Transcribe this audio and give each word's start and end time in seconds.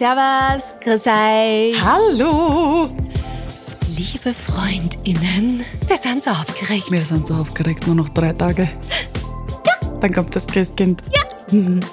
Servus, 0.00 0.72
grüß 0.82 1.06
euch. 1.08 1.76
Hallo! 1.84 2.88
Liebe 3.86 4.32
FreundInnen, 4.32 5.62
wir 5.88 5.96
sind 5.98 6.24
so 6.24 6.30
aufgeregt. 6.30 6.90
Wir 6.90 7.00
sind 7.00 7.26
so 7.26 7.34
aufgeregt, 7.34 7.86
nur 7.86 7.96
noch 7.96 8.08
drei 8.08 8.32
Tage. 8.32 8.62
Ja. 8.62 9.98
Dann 10.00 10.14
kommt 10.14 10.34
das 10.34 10.46
Christkind. 10.46 11.02
Ja. 11.12 11.54
Mhm. 11.54 11.80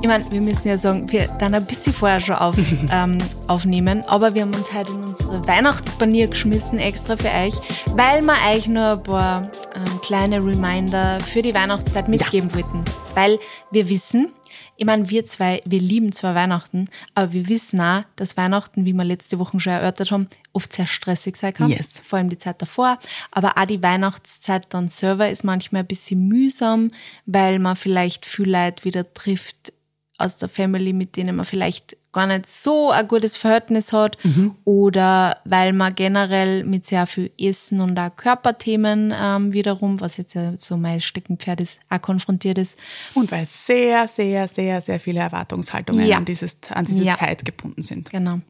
Ich 0.00 0.06
meine, 0.06 0.30
wir 0.30 0.40
müssen 0.40 0.68
ja 0.68 0.78
sagen, 0.78 1.10
wir 1.10 1.26
dann 1.40 1.54
ein 1.54 1.66
bisschen 1.66 1.92
vorher 1.92 2.20
schon 2.20 2.36
auf, 2.36 2.56
ähm, 2.92 3.18
aufnehmen, 3.48 4.04
aber 4.06 4.32
wir 4.32 4.42
haben 4.42 4.54
uns 4.54 4.72
heute 4.72 4.92
in 4.92 5.02
unsere 5.02 5.44
Weihnachtspanier 5.48 6.28
geschmissen, 6.28 6.78
extra 6.78 7.16
für 7.16 7.26
euch, 7.26 7.54
weil 7.96 8.22
wir 8.22 8.36
euch 8.54 8.68
nur 8.68 8.92
ein 8.92 9.02
paar 9.02 9.50
ähm, 9.74 10.00
kleine 10.02 10.36
Reminder 10.36 11.18
für 11.20 11.42
die 11.42 11.52
Weihnachtszeit 11.52 12.08
mitgeben 12.08 12.48
ja. 12.50 12.56
wollten. 12.56 12.84
Weil 13.14 13.40
wir 13.72 13.88
wissen, 13.88 14.32
ich 14.78 14.86
meine, 14.86 15.10
wir 15.10 15.26
zwei, 15.26 15.60
wir 15.64 15.80
lieben 15.80 16.12
zwar 16.12 16.36
Weihnachten, 16.36 16.88
aber 17.16 17.32
wir 17.32 17.48
wissen 17.48 17.80
auch, 17.80 18.02
dass 18.14 18.36
Weihnachten, 18.36 18.84
wie 18.84 18.92
wir 18.92 19.02
letzte 19.02 19.40
Woche 19.40 19.58
schon 19.58 19.72
erörtert 19.72 20.12
haben, 20.12 20.28
oft 20.52 20.72
sehr 20.72 20.86
stressig 20.86 21.36
sein 21.36 21.52
kann. 21.52 21.68
Yes. 21.68 22.00
Vor 22.06 22.18
allem 22.18 22.28
die 22.28 22.38
Zeit 22.38 22.62
davor. 22.62 23.00
Aber 23.32 23.58
auch 23.58 23.64
die 23.64 23.82
Weihnachtszeit 23.82 24.72
dann 24.72 24.88
selber 24.88 25.30
ist 25.30 25.42
manchmal 25.42 25.82
ein 25.82 25.88
bisschen 25.88 26.28
mühsam, 26.28 26.92
weil 27.26 27.58
man 27.58 27.74
vielleicht 27.74 28.24
viel 28.24 28.48
Leute 28.48 28.84
wieder 28.84 29.12
trifft, 29.12 29.72
aus 30.16 30.36
der 30.36 30.48
Family, 30.48 30.92
mit 30.92 31.16
denen 31.16 31.36
man 31.36 31.44
vielleicht 31.44 31.96
gar 32.12 32.26
nicht 32.26 32.46
so 32.46 32.90
ein 32.90 33.06
gutes 33.06 33.36
Verhältnis 33.36 33.92
hat 33.92 34.16
mhm. 34.24 34.54
oder 34.64 35.40
weil 35.44 35.72
man 35.72 35.94
generell 35.94 36.64
mit 36.64 36.86
sehr 36.86 37.06
viel 37.06 37.30
Essen 37.38 37.80
und 37.80 37.98
auch 37.98 38.14
Körperthemen 38.16 39.12
ähm, 39.16 39.52
wiederum, 39.52 40.00
was 40.00 40.16
jetzt 40.16 40.34
ja 40.34 40.56
so 40.56 40.76
mein 40.76 41.00
Steckenpferd 41.00 41.60
ist, 41.60 41.80
auch 41.90 42.00
konfrontiert 42.00 42.58
ist. 42.58 42.78
Und 43.14 43.30
weil 43.30 43.46
sehr, 43.46 44.08
sehr, 44.08 44.48
sehr, 44.48 44.80
sehr 44.80 45.00
viele 45.00 45.20
Erwartungshaltungen 45.20 46.06
ja. 46.06 46.16
an, 46.16 46.24
dieses, 46.24 46.56
an 46.70 46.86
diese 46.86 47.04
ja. 47.04 47.14
Zeit 47.14 47.44
gebunden 47.44 47.82
sind. 47.82 48.10
Genau. 48.10 48.40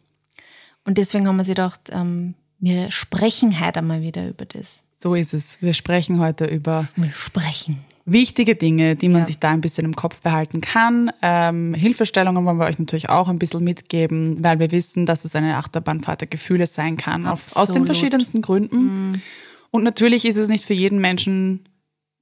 Und 0.85 0.99
deswegen 0.99 1.27
haben 1.27 1.37
wir 1.37 1.45
sich 1.45 1.55
gedacht, 1.55 1.81
ähm, 1.91 2.35
wir 2.61 2.91
sprechen 2.91 3.61
heute 3.61 3.81
einmal 3.81 4.03
wieder 4.03 4.29
über 4.29 4.47
das. 4.47 4.83
So 4.99 5.15
ist 5.15 5.35
es. 5.35 5.61
Wir 5.63 5.75
sprechen 5.75 6.19
heute 6.19 6.47
über. 6.47 6.89
Wir 6.97 7.13
sprechen 7.13 7.85
wichtige 8.13 8.57
Dinge, 8.57 8.97
die 8.97 9.09
man 9.09 9.21
ja. 9.21 9.27
sich 9.27 9.39
da 9.39 9.51
ein 9.51 9.61
bisschen 9.61 9.85
im 9.85 9.97
Kopf 9.97 10.21
behalten 10.21 10.61
kann. 10.61 11.11
Ähm, 11.23 11.75
Hilfestellungen 11.75 12.45
wollen 12.45 12.59
wir 12.59 12.67
euch 12.67 12.79
natürlich 12.79 13.09
auch 13.09 13.29
ein 13.29 13.39
bisschen 13.39 13.65
mitgeben, 13.65 14.43
weil 14.43 14.59
wir 14.59 14.71
wissen, 14.71 15.07
dass 15.07 15.25
es 15.25 15.35
eine 15.35 15.57
Achterbahnfahrt 15.57 16.23
der 16.23 16.29
Gefühle 16.29 16.67
sein 16.67 16.97
kann, 16.97 17.27
auf, 17.27 17.57
aus 17.57 17.71
den 17.71 17.87
verschiedensten 17.87 18.43
Gründen. 18.43 19.11
Mhm. 19.11 19.23
Und 19.71 19.85
natürlich 19.85 20.25
ist 20.25 20.37
es 20.37 20.49
nicht 20.49 20.65
für 20.65 20.75
jeden 20.75 21.01
Menschen 21.01 21.69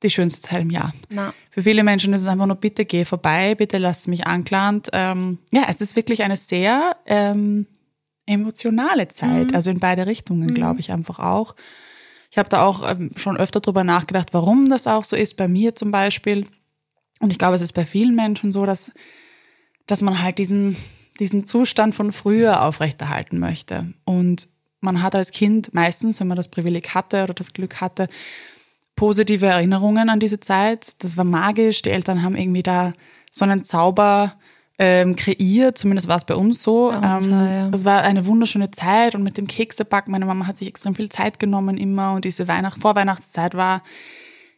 die 0.03 0.11
schönste 0.11 0.43
Zeit 0.43 0.63
im 0.63 0.71
Jahr. 0.71 0.93
Na. 1.09 1.33
Für 1.51 1.63
viele 1.63 1.83
Menschen 1.83 2.13
ist 2.13 2.21
es 2.21 2.27
einfach 2.27 2.47
nur, 2.47 2.57
bitte 2.57 2.85
geh 2.85 3.05
vorbei, 3.05 3.55
bitte 3.55 3.79
lass 3.79 4.07
mich 4.07 4.27
anklant. 4.27 4.89
Ähm, 4.93 5.39
ja, 5.53 5.65
es 5.69 5.81
ist 5.81 5.97
wirklich 5.97 6.23
eine 6.23 6.37
sehr 6.37 6.97
ähm, 7.07 7.67
emotionale 8.27 9.09
Zeit, 9.09 9.49
mhm. 9.49 9.55
also 9.55 9.71
in 9.71 9.81
beide 9.81 10.07
Richtungen, 10.07 10.49
mhm. 10.49 10.55
glaube 10.55 10.81
ich, 10.81 10.93
einfach 10.93 11.19
auch. 11.19 11.55
Ich 12.37 12.39
habe 12.39 12.51
da 12.51 12.67
auch 12.67 12.87
ähm, 12.87 13.13
schon 13.17 13.39
öfter 13.39 13.61
drüber 13.61 13.83
nachgedacht, 13.83 14.35
warum 14.35 14.69
das 14.69 14.87
auch 14.87 15.05
so 15.05 15.17
ist, 15.17 15.39
bei 15.39 15.49
mir 15.49 15.75
zum 15.75 15.91
Beispiel. 15.91 16.47
Und 17.19 17.31
ich 17.31 17.39
glaube, 17.39 17.55
es 17.55 17.63
ist 17.63 17.73
bei 17.73 17.87
vielen 17.87 18.15
Menschen 18.15 18.53
so, 18.53 18.67
dass, 18.67 18.93
dass 19.87 20.03
man 20.03 20.23
halt 20.23 20.37
diesen, 20.37 20.77
diesen 21.19 21.47
Zustand 21.47 21.95
von 21.95 22.13
früher 22.13 22.63
aufrechterhalten 22.63 23.39
möchte. 23.39 23.95
Und 24.05 24.49
man 24.83 25.03
hat 25.03 25.15
als 25.15 25.31
Kind 25.31 25.73
meistens, 25.73 26.21
wenn 26.21 26.29
man 26.29 26.37
das 26.37 26.49
Privileg 26.49 26.95
hatte 26.95 27.23
oder 27.23 27.33
das 27.33 27.55
Glück 27.55 27.81
hatte, 27.81 28.07
positive 28.97 29.47
Erinnerungen 29.47 30.11
an 30.11 30.21
diese 30.21 30.39
Zeit. 30.39 31.03
Das 31.03 31.17
war 31.17 31.25
magisch. 31.25 31.81
Die 31.81 31.91
Eltern 31.91 32.23
haben 32.23 32.37
irgendwie 32.37 32.63
da 32.63 32.93
so 33.31 33.47
einen 33.47 33.65
Zauber 33.65 34.35
ähm, 34.79 35.17
kreiert, 35.17 35.79
zumindest 35.79 36.09
war 36.09 36.17
es 36.17 36.25
bei 36.25 36.35
uns 36.35 36.63
so. 36.63 36.91
Bei 36.91 37.17
uns, 37.17 37.27
ähm, 37.27 37.33
ja. 37.33 37.69
Das 37.69 37.85
war 37.85 38.03
eine 38.03 38.27
wunderschöne 38.27 38.71
Zeit 38.71 39.15
und 39.15 39.23
mit 39.23 39.39
dem 39.39 39.47
Keksebacken, 39.47 40.13
meine 40.13 40.27
Mama 40.27 40.47
hat 40.47 40.59
sich 40.59 40.69
extrem 40.69 40.95
viel 40.95 41.09
Zeit 41.09 41.39
genommen 41.39 41.79
immer 41.79 42.13
und 42.13 42.25
diese 42.25 42.47
Weihnacht 42.49 42.81
Vorweihnachtszeit 42.81 43.55
war 43.55 43.83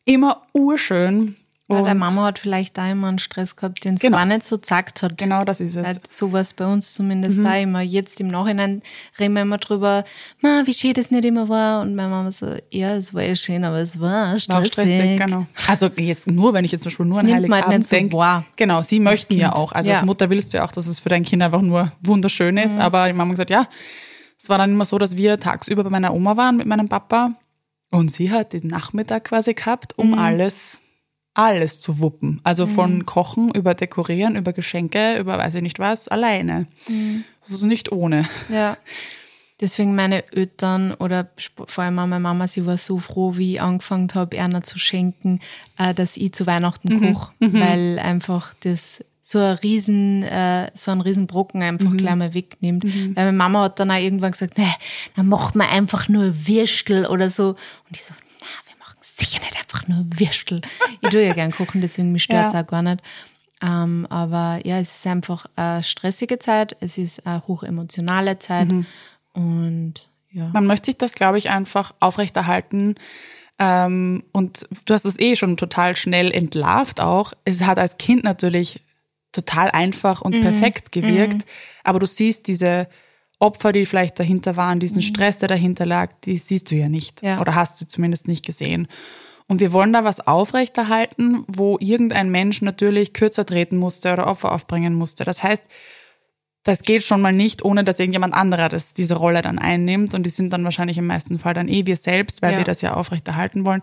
immer 0.05 0.43
urschön. 0.53 1.37
Weil 1.71 1.85
der 1.85 1.95
Mama 1.95 2.25
hat 2.25 2.39
vielleicht 2.39 2.79
da 2.79 2.91
immer 2.91 3.09
einen 3.09 3.19
Stress 3.19 3.55
gehabt, 3.55 3.85
den 3.85 3.97
es 3.97 4.01
genau. 4.01 4.17
gar 4.17 4.25
nicht 4.25 4.43
so 4.43 4.59
gesagt 4.59 5.03
hat. 5.03 5.19
Genau, 5.19 5.45
das 5.45 5.61
ist 5.61 5.77
es. 5.77 5.87
Weil 5.87 5.99
so 6.09 6.33
war 6.33 6.41
es 6.41 6.55
bei 6.55 6.65
uns 6.65 6.95
zumindest 6.95 7.37
mhm. 7.37 7.45
da 7.45 7.57
immer. 7.57 7.83
Jetzt 7.83 8.23
im 8.23 8.29
Nachhinein 8.29 8.81
reden 9.19 9.35
wir 9.35 9.43
immer 9.43 9.59
drüber, 9.59 10.05
Ma, 10.41 10.63
wie 10.65 10.73
schön 10.73 10.95
das 10.95 11.11
nicht 11.11 11.27
immer 11.27 11.51
war. 11.51 11.83
Und 11.83 11.95
meine 11.95 12.09
Mama 12.09 12.33
so, 12.33 12.55
ja, 12.71 12.97
es 12.97 13.13
war 13.13 13.23
ja 13.23 13.35
schön, 13.35 13.65
aber 13.65 13.81
es 13.81 14.01
war 14.01 14.39
stressig. 14.39 14.55
War 14.55 14.65
stressig, 14.65 15.21
genau. 15.21 15.47
Also 15.67 15.91
jetzt 15.99 16.27
nur, 16.27 16.55
wenn 16.55 16.65
ich 16.65 16.73
jetzt 16.73 16.85
zum 16.85 16.91
Beispiel 16.91 17.07
nur 17.07 17.19
an 17.19 17.31
Heiligabend 17.31 17.67
halt 17.67 17.87
so 17.87 17.97
denke. 17.97 18.17
Wow. 18.17 18.45
Genau, 18.57 18.81
sie 18.81 18.99
möchten 18.99 19.37
ja 19.37 19.55
auch. 19.55 19.73
Also 19.73 19.91
ja. 19.91 19.97
als 19.97 20.07
Mutter 20.07 20.31
willst 20.31 20.55
du 20.55 20.57
ja 20.57 20.65
auch, 20.65 20.73
dass 20.73 20.87
es 20.87 21.01
für 21.01 21.11
dein 21.11 21.23
Kind 21.23 21.43
einfach 21.43 21.61
nur 21.61 21.93
wunderschön 22.01 22.57
ist. 22.57 22.77
Mhm. 22.77 22.81
Aber 22.81 23.07
die 23.09 23.13
Mama 23.13 23.29
hat 23.29 23.35
gesagt, 23.35 23.51
ja, 23.51 23.69
es 24.41 24.49
war 24.49 24.57
dann 24.57 24.71
immer 24.71 24.87
so, 24.87 24.97
dass 24.97 25.19
wir 25.19 25.39
tagsüber 25.39 25.85
bei 25.85 25.91
meiner 25.91 26.15
Oma 26.15 26.35
waren 26.39 26.57
mit 26.57 26.67
meinem 26.67 26.89
Papa. 26.89 27.33
Und 27.91 28.11
sie 28.11 28.31
hat 28.31 28.55
den 28.55 28.69
Nachmittag 28.69 29.25
quasi 29.25 29.53
gehabt, 29.53 29.99
um 29.99 30.13
mhm. 30.13 30.19
alles 30.19 30.81
alles 31.39 31.79
zu 31.79 32.01
wuppen. 32.01 32.41
Also 32.43 32.67
mhm. 32.67 32.71
von 32.71 33.07
Kochen 33.07 33.55
über 33.55 33.75
Dekorieren, 33.75 34.35
über 34.35 34.53
Geschenke, 34.53 35.19
über 35.19 35.39
weiß 35.39 35.55
ich 35.55 35.63
nicht 35.63 35.79
was, 35.79 36.09
alleine. 36.09 36.67
Mhm. 36.89 37.23
Das 37.41 37.51
ist 37.51 37.63
nicht 37.63 37.93
ohne. 37.93 38.29
Ja. 38.49 38.77
Deswegen 39.61 39.97
meine 39.97 40.31
Eltern 40.33 40.95
oder 40.95 41.31
vor 41.67 41.83
allem 41.83 41.99
auch 41.99 42.07
meine 42.07 42.23
Mama, 42.23 42.47
sie 42.47 42.65
war 42.65 42.79
so 42.79 42.99
froh, 42.99 43.37
wie 43.37 43.55
ich 43.55 43.61
angefangen 43.61 44.09
habe, 44.15 44.37
Erna 44.37 44.63
zu 44.63 44.79
schenken, 44.79 45.41
äh, 45.79 45.95
dass 45.95 46.17
ich 46.17 46.33
zu 46.33 46.47
Weihnachten 46.47 46.95
mhm. 46.95 47.15
koche, 47.15 47.33
mhm. 47.41 47.61
weil 47.61 47.99
einfach 47.99 48.55
das 48.61 49.05
so 49.21 49.39
ein 49.39 49.57
riesen, 49.57 50.23
äh, 50.23 50.71
so 50.75 50.91
ein 50.91 51.01
Riesenbrocken 51.01 51.63
einfach 51.63 51.91
mhm. 51.91 51.99
gleich 51.99 52.15
mal 52.15 52.35
wegnimmt. 52.35 52.85
Mhm. 52.85 53.17
Weil 53.17 53.27
meine 53.27 53.37
Mama 53.37 53.63
hat 53.65 53.81
dann 53.81 53.91
auch 53.91 53.97
irgendwann 53.97 54.33
gesagt, 54.33 54.59
nee, 54.59 54.73
dann 55.17 55.29
macht 55.29 55.55
man 55.55 55.69
einfach 55.69 56.09
nur 56.09 56.47
Würstel 56.47 57.07
oder 57.07 57.29
so. 57.29 57.51
Und 57.51 57.57
ich 57.93 58.05
so, 58.05 58.15
sicher 59.19 59.41
nicht 59.41 59.59
einfach 59.59 59.87
nur 59.89 60.05
Würstel. 60.09 60.61
Ich 61.01 61.11
tue 61.11 61.25
ja 61.25 61.35
gern 61.35 61.51
kochen, 61.51 61.81
deswegen 61.81 62.13
mich 62.13 62.25
stört 62.25 62.49
es 62.49 62.53
ja. 62.53 62.63
auch 62.63 62.67
gar 62.67 62.83
nicht. 62.83 63.03
Ähm, 63.63 64.07
aber 64.09 64.61
ja, 64.65 64.79
es 64.79 64.99
ist 64.99 65.07
einfach 65.07 65.47
eine 65.57 65.83
stressige 65.83 66.39
Zeit, 66.39 66.77
es 66.81 66.97
ist 66.97 67.27
eine 67.27 67.43
hochemotionale 67.47 68.39
Zeit 68.39 68.69
mhm. 68.69 68.87
und 69.33 70.09
ja. 70.31 70.51
Man 70.53 70.67
möchte 70.67 70.87
sich 70.87 70.99
das, 70.99 71.15
glaube 71.15 71.39
ich, 71.39 71.51
einfach 71.51 71.95
aufrechterhalten. 72.01 72.97
Ähm, 73.59 74.25
und 74.33 74.69
du 74.85 74.95
hast 74.95 75.05
es 75.05 75.19
eh 75.19 75.37
schon 75.37 75.57
total 75.57 75.97
schnell 75.97 76.31
entlarvt 76.31 77.01
auch. 77.01 77.33
Es 77.45 77.63
hat 77.63 77.79
als 77.79 77.99
Kind 77.99 78.25
natürlich 78.25 78.83
total 79.33 79.71
einfach 79.71 80.21
und 80.21 80.37
mhm. 80.37 80.43
perfekt 80.43 80.93
gewirkt, 80.93 81.39
mhm. 81.39 81.51
aber 81.85 81.99
du 81.99 82.07
siehst 82.07 82.47
diese 82.47 82.89
Opfer, 83.39 83.73
die 83.73 83.87
vielleicht 83.87 84.19
dahinter 84.19 84.57
waren, 84.57 84.81
diesen 84.81 84.99
mhm. 84.99 85.03
Stress, 85.03 85.39
der 85.39 85.49
dahinter 85.49 85.87
lag, 85.87 86.13
die 86.25 86.39
siehst 86.39 86.71
du 86.71 86.75
ja 86.75 86.89
nicht 86.89 87.23
ja. 87.23 87.41
oder 87.41 87.55
hast 87.55 87.81
du 87.81 87.87
zumindest 87.87 88.27
nicht 88.27 88.45
gesehen. 88.45 88.89
Und 89.47 89.61
wir 89.61 89.73
wollen 89.73 89.93
da 89.93 90.05
was 90.05 90.27
aufrechterhalten, 90.27 91.45
wo 91.47 91.79
irgendein 91.81 92.29
Mensch 92.31 92.61
natürlich 92.61 93.15
kürzer 93.15 93.47
treten 93.47 93.79
musste 93.79 94.13
oder 94.13 94.27
Opfer 94.27 94.53
aufbringen 94.53 94.95
musste. 94.95 95.25
Das 95.25 95.43
heißt, 95.43 95.63
das 96.65 96.83
geht 96.83 97.03
schon 97.03 97.23
mal 97.23 97.33
nicht, 97.33 97.65
ohne 97.65 97.83
dass 97.83 97.99
irgendjemand 97.99 98.35
anderer 98.35 98.69
das, 98.69 98.93
diese 98.93 99.15
Rolle 99.15 99.41
dann 99.41 99.59
einnimmt. 99.59 100.13
Und 100.13 100.25
die 100.25 100.31
sind 100.31 100.53
dann 100.53 100.65
wahrscheinlich 100.65 100.99
im 100.99 101.07
meisten 101.07 101.39
Fall 101.39 101.55
dann 101.55 101.69
eh 101.69 101.87
wir 101.87 101.97
selbst, 101.97 102.43
weil 102.43 102.53
ja. 102.53 102.59
wir 102.59 102.65
das 102.65 102.83
ja 102.83 102.93
aufrechterhalten 102.93 103.65
wollen. 103.65 103.81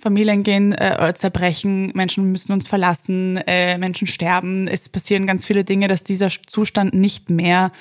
Familien 0.00 0.44
gehen 0.44 0.72
äh, 0.72 1.12
zerbrechen, 1.16 1.90
Menschen 1.94 2.30
müssen 2.30 2.52
uns 2.52 2.68
verlassen, 2.68 3.36
äh, 3.48 3.78
Menschen 3.78 4.06
sterben. 4.06 4.68
Es 4.68 4.88
passieren 4.88 5.26
ganz 5.26 5.44
viele 5.44 5.64
Dinge, 5.64 5.88
dass 5.88 6.04
dieser 6.04 6.28
Zustand 6.28 6.94
nicht 6.94 7.30
mehr 7.30 7.72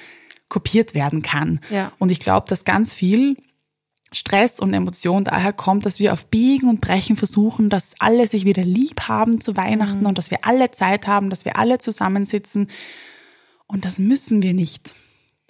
kopiert 0.50 0.94
werden 0.94 1.22
kann. 1.22 1.60
Ja. 1.70 1.92
Und 2.00 2.12
ich 2.12 2.20
glaube, 2.20 2.48
dass 2.50 2.66
ganz 2.66 2.94
viel 2.94 3.38
Stress 4.12 4.60
und 4.60 4.74
Emotion 4.74 5.26
daher 5.26 5.52
kommt, 5.52 5.86
dass 5.86 6.00
wir 6.00 6.14
auf 6.14 6.28
Biegen 6.28 6.70
und 6.70 6.80
Brechen 6.80 7.18
versuchen, 7.18 7.70
dass 7.70 7.96
alle 8.00 8.26
sich 8.26 8.46
wieder 8.46 8.64
lieb 8.64 9.02
haben 9.02 9.42
zu 9.42 9.58
Weihnachten 9.58 10.02
mhm. 10.02 10.06
und 10.06 10.18
dass 10.18 10.32
wir 10.32 10.46
alle 10.46 10.72
Zeit 10.72 11.08
haben, 11.08 11.30
dass 11.30 11.44
wir 11.44 11.58
alle 11.58 11.78
zusammensitzen. 11.78 12.70
Und 13.68 13.84
das 13.84 14.00
müssen 14.00 14.42
wir 14.42 14.54
nicht. 14.54 14.96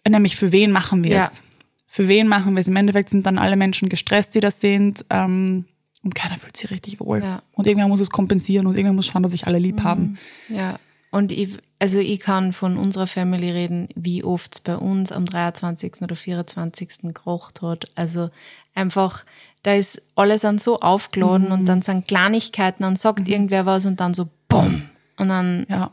Nämlich 0.08 0.36
für 0.36 0.52
wen 0.52 0.72
machen 0.72 1.04
wir 1.04 1.18
es? 1.18 1.44
Für 1.86 2.08
wen 2.08 2.28
machen 2.28 2.56
wir 2.56 2.62
es? 2.62 2.68
Im 2.68 2.76
Endeffekt 2.76 3.10
sind 3.10 3.26
dann 3.26 3.38
alle 3.38 3.58
Menschen 3.58 3.90
gestresst, 3.90 4.34
die 4.34 4.40
das 4.40 4.60
sind. 4.60 5.06
Ähm, 5.10 5.66
und 6.04 6.16
keiner 6.16 6.38
fühlt 6.38 6.58
sich 6.58 6.72
richtig 6.72 7.00
wohl. 7.00 7.22
Ja. 7.22 7.44
Und 7.54 7.68
irgendwer 7.68 7.88
muss 7.88 8.00
es 8.00 8.10
kompensieren 8.10 8.66
und 8.66 8.76
irgendwer 8.76 8.94
muss 8.94 9.08
schauen, 9.08 9.24
dass 9.24 9.34
sich 9.34 9.46
alle 9.46 9.60
lieb 9.60 9.78
mhm. 9.78 9.84
haben. 9.84 10.18
Ja. 10.50 10.80
Und 11.10 11.32
ich, 11.32 11.58
also 11.80 12.00
ich 12.00 12.20
kann 12.20 12.54
von 12.54 12.78
unserer 12.78 13.08
Family 13.08 13.50
reden, 13.50 13.90
wie 13.96 14.24
oft 14.24 14.56
es 14.56 14.60
bei 14.60 14.76
uns 14.76 15.12
am 15.12 15.26
23. 15.26 16.02
oder 16.02 16.16
24. 16.16 17.14
gerocht 17.14 17.62
hat. 17.62 17.86
Also 17.96 18.30
einfach, 18.76 19.24
da 19.64 19.74
ist 19.74 20.02
alles 20.16 20.42
dann 20.42 20.60
so 20.60 20.80
aufgeladen 20.80 21.48
mhm. 21.48 21.52
und 21.54 21.66
dann 21.66 21.82
sind 21.82 22.08
Kleinigkeiten, 22.08 22.84
dann 22.84 22.98
sagt 22.98 23.22
mhm. 23.22 23.28
irgendwer 23.28 23.66
was 23.66 23.86
und 23.86 24.00
dann 24.00 24.14
so 24.14 24.28
BUM! 24.48 24.90
Und 25.18 25.30
dann, 25.30 25.66
ja. 25.70 25.92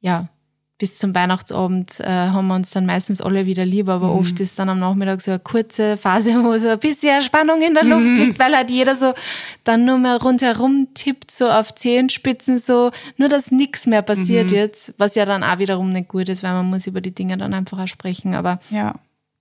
ja. 0.00 0.28
Bis 0.76 0.98
zum 0.98 1.14
Weihnachtsabend 1.14 2.00
äh, 2.00 2.08
haben 2.08 2.48
wir 2.48 2.56
uns 2.56 2.72
dann 2.72 2.84
meistens 2.84 3.20
alle 3.20 3.46
wieder 3.46 3.64
lieb, 3.64 3.88
aber 3.88 4.08
mhm. 4.08 4.18
oft 4.18 4.40
ist 4.40 4.58
dann 4.58 4.68
am 4.68 4.80
Nachmittag 4.80 5.20
so 5.20 5.30
eine 5.30 5.38
kurze 5.38 5.96
Phase, 5.96 6.34
wo 6.42 6.58
so 6.58 6.68
ein 6.68 6.78
bisschen 6.80 7.22
Spannung 7.22 7.62
in 7.62 7.74
der 7.74 7.84
Luft 7.84 8.06
mhm. 8.06 8.16
liegt, 8.16 8.38
weil 8.40 8.56
halt 8.56 8.70
jeder 8.70 8.96
so 8.96 9.14
dann 9.62 9.84
nur 9.84 9.98
mehr 9.98 10.20
rundherum 10.20 10.88
tippt, 10.94 11.30
so 11.30 11.48
auf 11.48 11.74
Zehenspitzen, 11.74 12.58
so 12.58 12.90
nur, 13.16 13.28
dass 13.28 13.52
nichts 13.52 13.86
mehr 13.86 14.02
passiert 14.02 14.50
mhm. 14.50 14.56
jetzt, 14.56 14.94
was 14.98 15.14
ja 15.14 15.24
dann 15.24 15.44
auch 15.44 15.58
wiederum 15.58 15.92
nicht 15.92 16.08
gut 16.08 16.28
ist, 16.28 16.42
weil 16.42 16.52
man 16.52 16.68
muss 16.68 16.88
über 16.88 17.00
die 17.00 17.14
Dinge 17.14 17.36
dann 17.36 17.54
einfach 17.54 17.78
auch 17.78 17.88
sprechen, 17.88 18.34
aber 18.34 18.58
ja, 18.70 18.94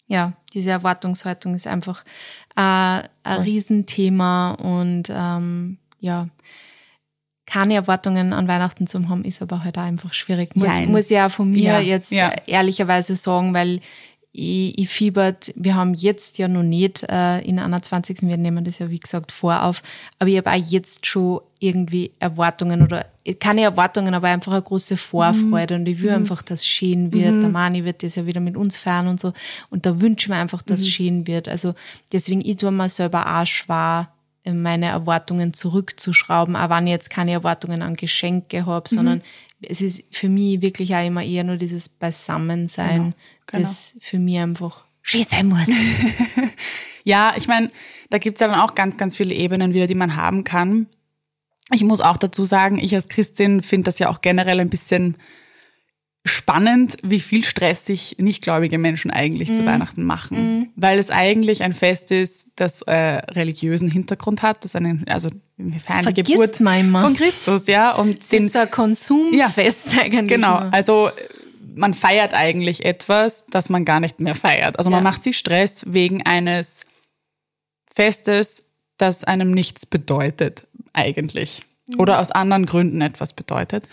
ja 0.06 0.34
diese 0.54 0.70
Erwartungshaltung 0.70 1.56
ist 1.56 1.66
einfach 1.66 2.04
äh, 2.56 2.60
ein. 2.60 3.08
Riesenthema 3.24 4.52
und 4.52 5.06
ähm, 5.10 5.80
ja, 6.00 6.28
keine 7.46 7.76
Erwartungen 7.76 8.34
an 8.34 8.48
Weihnachten 8.48 8.88
zu 8.88 9.10
haben, 9.10 9.26
ist 9.26 9.42
aber 9.42 9.64
halt 9.64 9.78
auch 9.78 9.84
einfach 9.84 10.14
schwierig. 10.14 10.56
Muss, 10.56 10.68
Nein. 10.68 10.92
muss 10.92 11.12
ich 11.12 11.20
auch 11.20 11.32
von 11.32 11.52
mir 11.52 11.74
ja, 11.74 11.80
jetzt 11.80 12.12
ja. 12.12 12.34
ehrlicherweise 12.46 13.16
sagen, 13.16 13.54
weil 13.54 13.82
ich, 14.36 14.80
ich 14.80 14.90
fiebert, 14.90 15.54
wir 15.56 15.76
haben 15.76 15.94
jetzt 15.94 16.40
ja 16.40 16.48
noch 16.48 16.64
nicht 16.64 17.04
äh, 17.04 17.40
in 17.42 17.60
einer 17.60 17.82
20. 17.82 18.24
Wir 18.24 18.38
nehmen 18.38 18.64
das 18.64 18.80
ja 18.80 18.90
wie 18.90 19.00
gesagt 19.00 19.32
vorauf, 19.32 19.84
aber 20.18 20.30
ich 20.30 20.38
habe 20.38 20.50
auch 20.50 20.56
jetzt 20.56 21.06
schon 21.06 21.42
irgendwie 21.60 22.12
Erwartungen 22.20 22.82
oder 22.82 23.06
keine 23.40 23.62
Erwartungen, 23.62 24.14
aber 24.16 24.30
einfach 24.30 24.54
eine 24.54 24.64
große 24.64 24.98
Vorfreude 24.98 25.76
mhm. 25.76 25.82
und 25.82 25.88
ich 25.88 26.02
will 26.02 26.10
mhm. 26.10 26.18
einfach, 26.18 26.42
dass 26.42 26.62
es 26.62 26.68
schön 26.68 27.14
wird. 27.14 27.36
Mhm. 27.36 27.42
Der 27.42 27.50
Mani 27.50 27.86
wird 27.86 28.02
das 28.02 28.16
ja 28.16 28.26
wieder 28.26 28.42
mit 28.42 28.58
uns 28.58 28.76
feiern 28.76 29.08
und 29.08 29.22
so 29.22 29.34
und 29.70 29.86
da 29.86 30.02
wünsche 30.02 30.26
ich 30.26 30.30
mir 30.30 30.38
einfach, 30.38 30.64
dass 30.64 30.82
es 30.82 30.88
mhm. 30.88 30.92
schön 30.92 31.28
wird. 31.28 31.48
Also 31.48 31.76
deswegen, 32.12 32.42
ich 32.42 32.58
tue 32.58 32.72
mir 32.72 32.90
selber 32.90 33.40
auch 33.40 33.46
schwer, 33.46 34.10
meine 34.52 34.88
Erwartungen 34.88 35.54
zurückzuschrauben, 35.54 36.56
auch 36.56 36.70
wenn 36.70 36.88
ich 36.88 36.92
jetzt 36.92 37.10
keine 37.10 37.32
Erwartungen 37.32 37.82
an 37.82 37.96
Geschenke 37.96 38.66
habe, 38.66 38.88
mhm. 38.92 38.96
sondern 38.96 39.22
es 39.62 39.82
ist 39.82 40.04
für 40.12 40.28
mich 40.28 40.62
wirklich 40.62 40.94
auch 40.96 41.06
immer 41.06 41.24
eher 41.24 41.44
nur 41.44 41.58
dieses 41.58 41.88
Beisammensein, 41.88 42.98
genau, 42.98 43.16
genau. 43.46 43.64
das 43.64 43.94
für 44.02 44.20
mich 44.20 44.40
einfach 44.40 44.86
schön 45.02 45.24
sein 45.24 45.48
muss. 45.50 45.68
ja, 47.04 47.34
ich 47.38 47.48
meine, 47.48 47.72
da 48.10 48.18
gibt's 48.18 48.42
ja 48.42 48.48
dann 48.48 48.60
auch 48.60 48.76
ganz, 48.76 48.98
ganz 48.98 49.16
viele 49.16 49.34
Ebenen 49.34 49.74
wieder, 49.74 49.88
die 49.88 49.96
man 49.96 50.16
haben 50.16 50.44
kann. 50.44 50.88
Ich 51.72 51.84
muss 51.84 52.02
auch 52.02 52.18
dazu 52.18 52.44
sagen, 52.44 52.78
ich 52.78 52.94
als 52.94 53.08
Christin 53.08 53.62
finde 53.62 53.86
das 53.86 54.00
ja 54.00 54.10
auch 54.10 54.22
generell 54.22 54.60
ein 54.60 54.70
bisschen 54.70 55.16
spannend, 56.26 56.96
wie 57.04 57.20
viel 57.20 57.44
Stress 57.44 57.86
sich 57.86 58.16
nichtgläubige 58.18 58.78
Menschen 58.78 59.12
eigentlich 59.12 59.50
mhm. 59.50 59.54
zu 59.54 59.66
Weihnachten 59.66 60.04
machen. 60.04 60.38
Mhm. 60.38 60.70
Weil 60.76 60.98
es 60.98 61.10
eigentlich 61.12 61.64
ein 61.64 61.74
Fest 61.74 62.12
ist, 62.12 62.48
das 62.56 62.82
äh, 62.84 62.94
religiösen 62.94 63.92
Hintergrund 63.92 64.42
hat, 64.42 64.64
das 64.64 64.76
einen, 64.76 65.06
also 65.08 65.30
wir 65.58 65.80
feiern 65.80 66.14
die 66.14 66.24
Geburt 66.24 66.62
von 67.02 67.14
Christus, 67.14 67.68
ja. 67.68 67.92
Und 67.96 68.20
das 68.20 68.30
den, 68.30 68.46
ist 68.46 68.56
ein 68.56 68.72
Konsumfest 68.72 69.94
ja, 69.94 70.02
eigentlich. 70.04 70.28
Genau, 70.28 70.62
nur. 70.62 70.74
also 70.74 71.12
man 71.76 71.94
feiert 71.94 72.34
eigentlich 72.34 72.86
etwas, 72.86 73.46
das 73.50 73.70
man 73.70 73.84
gar 73.84 74.00
nicht 74.00 74.20
mehr 74.20 74.36
feiert. 74.36 74.78
Also 74.78 74.90
man 74.90 75.04
macht 75.04 75.24
sich 75.24 75.38
Stress 75.38 75.84
wegen 75.88 76.26
eines 76.26 76.86
Festes, 77.94 78.64
das 78.98 79.24
einem 79.24 79.52
nichts 79.52 79.86
bedeutet, 79.86 80.68
eigentlich. 80.94 81.64
Mhm. 81.90 82.00
Oder 82.00 82.20
aus 82.20 82.32
anderen 82.32 82.66
Gründen 82.66 83.02
etwas 83.02 83.34
bedeutet. 83.34 83.86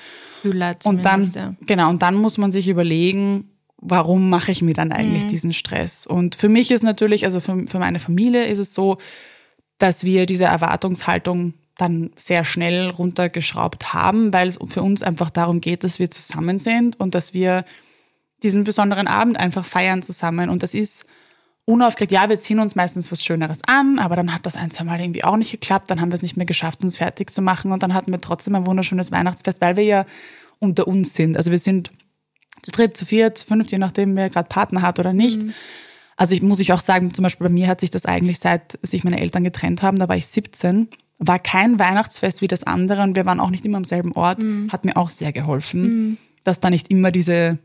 Und 0.86 1.04
dann, 1.04 1.32
ja. 1.34 1.54
genau, 1.66 1.90
und 1.90 2.02
dann 2.02 2.14
muss 2.14 2.38
man 2.38 2.52
sich 2.52 2.68
überlegen, 2.68 3.50
warum 3.78 4.30
mache 4.30 4.52
ich 4.52 4.62
mir 4.62 4.74
dann 4.74 4.92
eigentlich 4.92 5.24
mhm. 5.24 5.28
diesen 5.28 5.52
Stress? 5.52 6.06
Und 6.06 6.34
für 6.34 6.48
mich 6.48 6.70
ist 6.70 6.82
natürlich, 6.82 7.24
also 7.24 7.40
für, 7.40 7.66
für 7.66 7.78
meine 7.78 7.98
Familie 7.98 8.46
ist 8.46 8.58
es 8.58 8.74
so, 8.74 8.98
dass 9.78 10.04
wir 10.04 10.26
diese 10.26 10.44
Erwartungshaltung 10.44 11.54
dann 11.76 12.10
sehr 12.14 12.44
schnell 12.44 12.88
runtergeschraubt 12.88 13.94
haben, 13.94 14.32
weil 14.32 14.48
es 14.48 14.58
für 14.68 14.82
uns 14.82 15.02
einfach 15.02 15.30
darum 15.30 15.60
geht, 15.60 15.82
dass 15.82 15.98
wir 15.98 16.10
zusammen 16.10 16.58
sind 16.58 17.00
und 17.00 17.14
dass 17.14 17.32
wir 17.32 17.64
diesen 18.42 18.64
besonderen 18.64 19.06
Abend 19.06 19.38
einfach 19.38 19.64
feiern 19.64 20.02
zusammen. 20.02 20.50
Und 20.50 20.62
das 20.62 20.74
ist 20.74 21.06
unaufgeregt, 21.70 22.12
ja, 22.12 22.28
wir 22.28 22.40
ziehen 22.40 22.58
uns 22.58 22.74
meistens 22.74 23.10
was 23.10 23.24
Schöneres 23.24 23.60
an, 23.66 23.98
aber 23.98 24.16
dann 24.16 24.34
hat 24.34 24.44
das 24.44 24.56
ein, 24.56 24.70
zwei 24.70 24.84
Mal 24.84 25.00
irgendwie 25.00 25.24
auch 25.24 25.36
nicht 25.36 25.50
geklappt, 25.50 25.90
dann 25.90 26.00
haben 26.00 26.10
wir 26.10 26.16
es 26.16 26.22
nicht 26.22 26.36
mehr 26.36 26.46
geschafft, 26.46 26.82
uns 26.82 26.98
fertig 26.98 27.30
zu 27.30 27.42
machen 27.42 27.72
und 27.72 27.82
dann 27.82 27.94
hatten 27.94 28.12
wir 28.12 28.20
trotzdem 28.20 28.54
ein 28.54 28.66
wunderschönes 28.66 29.12
Weihnachtsfest, 29.12 29.60
weil 29.60 29.76
wir 29.76 29.84
ja 29.84 30.06
unter 30.58 30.86
uns 30.86 31.14
sind. 31.14 31.36
Also 31.36 31.50
wir 31.50 31.58
sind 31.58 31.90
zu 32.62 32.70
dritt, 32.70 32.96
zu 32.96 33.06
viert, 33.06 33.38
zu 33.38 33.46
fünft, 33.46 33.72
je 33.72 33.78
nachdem, 33.78 34.16
wer 34.16 34.28
gerade 34.28 34.48
Partner 34.48 34.82
hat 34.82 34.98
oder 34.98 35.12
nicht. 35.12 35.42
Mhm. 35.42 35.54
Also 36.16 36.34
ich 36.34 36.42
muss 36.42 36.60
ich 36.60 36.72
auch 36.72 36.80
sagen, 36.80 37.14
zum 37.14 37.22
Beispiel 37.22 37.46
bei 37.46 37.52
mir 37.52 37.66
hat 37.66 37.80
sich 37.80 37.90
das 37.90 38.04
eigentlich 38.04 38.38
seit 38.38 38.78
sich 38.82 39.04
meine 39.04 39.20
Eltern 39.20 39.44
getrennt 39.44 39.82
haben, 39.82 39.98
da 39.98 40.08
war 40.08 40.16
ich 40.16 40.26
17, 40.26 40.88
war 41.18 41.38
kein 41.38 41.78
Weihnachtsfest 41.78 42.42
wie 42.42 42.48
das 42.48 42.64
andere 42.64 43.02
und 43.02 43.16
wir 43.16 43.24
waren 43.24 43.40
auch 43.40 43.50
nicht 43.50 43.64
immer 43.64 43.78
am 43.78 43.84
selben 43.84 44.12
Ort, 44.12 44.42
mhm. 44.42 44.70
hat 44.70 44.84
mir 44.84 44.96
auch 44.96 45.10
sehr 45.10 45.32
geholfen, 45.32 45.82
mhm. 45.82 46.16
dass 46.44 46.60
da 46.60 46.68
nicht 46.68 46.90
immer 46.90 47.10
diese 47.10 47.58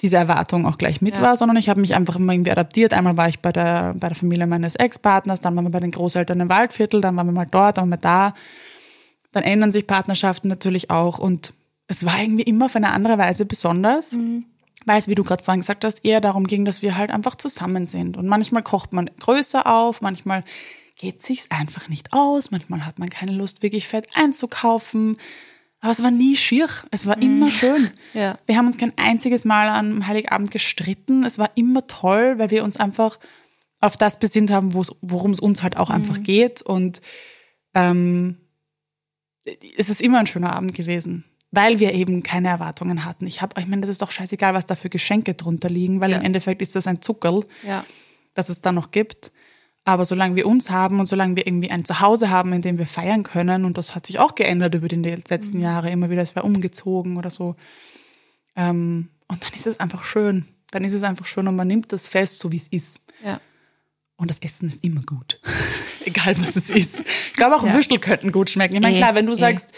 diese 0.00 0.16
Erwartung 0.16 0.66
auch 0.66 0.78
gleich 0.78 1.02
mit 1.02 1.16
ja. 1.16 1.22
war, 1.22 1.36
sondern 1.36 1.56
ich 1.56 1.68
habe 1.68 1.80
mich 1.80 1.94
einfach 1.94 2.16
immer 2.16 2.32
irgendwie 2.32 2.52
adaptiert. 2.52 2.94
Einmal 2.94 3.16
war 3.16 3.28
ich 3.28 3.40
bei 3.40 3.52
der, 3.52 3.94
bei 3.94 4.08
der 4.08 4.16
Familie 4.16 4.46
meines 4.46 4.76
Ex-Partners, 4.76 5.40
dann 5.40 5.56
waren 5.56 5.64
wir 5.64 5.70
bei 5.70 5.80
den 5.80 5.90
Großeltern 5.90 6.38
im 6.40 6.48
Waldviertel, 6.48 7.00
dann 7.00 7.16
waren 7.16 7.26
wir 7.26 7.32
mal 7.32 7.46
dort, 7.50 7.78
dann 7.78 7.84
waren 7.84 7.90
wir 7.90 7.96
da. 7.96 8.34
Dann 9.32 9.42
ändern 9.42 9.72
sich 9.72 9.86
Partnerschaften 9.86 10.48
natürlich 10.48 10.90
auch 10.90 11.18
und 11.18 11.52
es 11.88 12.04
war 12.04 12.20
irgendwie 12.20 12.44
immer 12.44 12.66
auf 12.66 12.76
eine 12.76 12.92
andere 12.92 13.18
Weise 13.18 13.44
besonders, 13.44 14.12
mhm. 14.12 14.44
weil 14.86 14.98
es, 14.98 15.08
wie 15.08 15.14
du 15.14 15.24
gerade 15.24 15.42
vorhin 15.42 15.60
gesagt 15.60 15.84
hast, 15.84 16.04
eher 16.04 16.20
darum 16.20 16.46
ging, 16.46 16.64
dass 16.64 16.82
wir 16.82 16.96
halt 16.96 17.10
einfach 17.10 17.34
zusammen 17.34 17.86
sind. 17.86 18.16
Und 18.16 18.28
manchmal 18.28 18.62
kocht 18.62 18.92
man 18.92 19.10
größer 19.18 19.66
auf, 19.66 20.00
manchmal 20.00 20.44
geht 20.96 21.22
sich's 21.22 21.50
einfach 21.50 21.88
nicht 21.88 22.12
aus, 22.12 22.50
manchmal 22.50 22.84
hat 22.84 22.98
man 22.98 23.08
keine 23.08 23.32
Lust, 23.32 23.62
wirklich 23.62 23.88
Fett 23.88 24.08
einzukaufen. 24.14 25.16
Aber 25.80 25.92
es 25.92 26.02
war 26.02 26.10
nie 26.10 26.36
schier. 26.36 26.68
Es 26.90 27.06
war 27.06 27.20
immer 27.20 27.46
mhm. 27.46 27.50
schön. 27.50 27.90
Ja. 28.14 28.38
Wir 28.46 28.56
haben 28.56 28.66
uns 28.66 28.78
kein 28.78 28.92
einziges 28.96 29.44
Mal 29.44 29.68
am 29.68 30.06
Heiligabend 30.06 30.50
gestritten. 30.50 31.24
Es 31.24 31.38
war 31.38 31.50
immer 31.54 31.86
toll, 31.86 32.38
weil 32.38 32.50
wir 32.50 32.64
uns 32.64 32.76
einfach 32.76 33.18
auf 33.80 33.96
das 33.96 34.18
besinnt 34.18 34.50
haben, 34.50 34.74
worum 34.74 35.30
es 35.30 35.40
uns 35.40 35.62
halt 35.62 35.76
auch 35.76 35.90
mhm. 35.90 35.94
einfach 35.94 36.22
geht. 36.22 36.62
Und 36.62 37.00
ähm, 37.74 38.38
es 39.76 39.88
ist 39.88 40.00
immer 40.00 40.18
ein 40.18 40.26
schöner 40.26 40.54
Abend 40.54 40.74
gewesen, 40.74 41.24
weil 41.50 41.78
wir 41.78 41.92
eben 41.94 42.22
keine 42.22 42.48
Erwartungen 42.48 43.04
hatten. 43.04 43.26
Ich 43.26 43.40
habe, 43.40 43.60
ich 43.60 43.66
meine, 43.66 43.82
das 43.82 43.90
ist 43.90 44.02
doch 44.02 44.10
scheißegal, 44.10 44.54
was 44.54 44.66
da 44.66 44.74
für 44.74 44.90
Geschenke 44.90 45.34
drunter 45.34 45.70
liegen, 45.70 46.00
weil 46.00 46.10
ja. 46.10 46.18
im 46.18 46.24
Endeffekt 46.24 46.60
ist 46.60 46.74
das 46.74 46.86
ein 46.86 47.02
Zuckerl, 47.02 47.44
ja. 47.62 47.84
das 48.34 48.48
es 48.48 48.60
da 48.60 48.72
noch 48.72 48.90
gibt. 48.90 49.30
Aber 49.88 50.04
solange 50.04 50.36
wir 50.36 50.46
uns 50.46 50.68
haben 50.68 51.00
und 51.00 51.06
solange 51.06 51.34
wir 51.36 51.46
irgendwie 51.46 51.70
ein 51.70 51.82
Zuhause 51.82 52.28
haben, 52.28 52.52
in 52.52 52.60
dem 52.60 52.76
wir 52.76 52.84
feiern 52.84 53.22
können, 53.22 53.64
und 53.64 53.78
das 53.78 53.94
hat 53.94 54.04
sich 54.04 54.18
auch 54.18 54.34
geändert 54.34 54.74
über 54.74 54.86
die 54.86 54.96
letzten 54.96 55.56
mhm. 55.56 55.62
Jahre, 55.62 55.90
immer 55.90 56.10
wieder, 56.10 56.20
es 56.20 56.36
war 56.36 56.44
umgezogen 56.44 57.16
oder 57.16 57.30
so. 57.30 57.56
Ähm, 58.54 59.08
und 59.28 59.42
dann 59.42 59.54
ist 59.54 59.66
es 59.66 59.80
einfach 59.80 60.04
schön. 60.04 60.44
Dann 60.72 60.84
ist 60.84 60.92
es 60.92 61.02
einfach 61.02 61.24
schön 61.24 61.48
und 61.48 61.56
man 61.56 61.66
nimmt 61.66 61.90
das 61.90 62.06
fest, 62.06 62.38
so 62.38 62.52
wie 62.52 62.58
es 62.58 62.68
ist. 62.68 63.00
Ja. 63.24 63.40
Und 64.16 64.30
das 64.30 64.40
Essen 64.40 64.68
ist 64.68 64.84
immer 64.84 65.00
gut. 65.00 65.40
Egal 66.04 66.38
was 66.38 66.56
es 66.56 66.68
ist. 66.68 67.00
Ich 67.00 67.32
glaube 67.32 67.56
auch 67.56 67.64
ja. 67.64 67.72
Würstel 67.72 67.98
könnten 67.98 68.30
gut 68.30 68.50
schmecken. 68.50 68.74
Ich 68.74 68.82
meine, 68.82 68.98
klar, 68.98 69.14
wenn 69.14 69.24
du 69.24 69.34
sagst, 69.34 69.72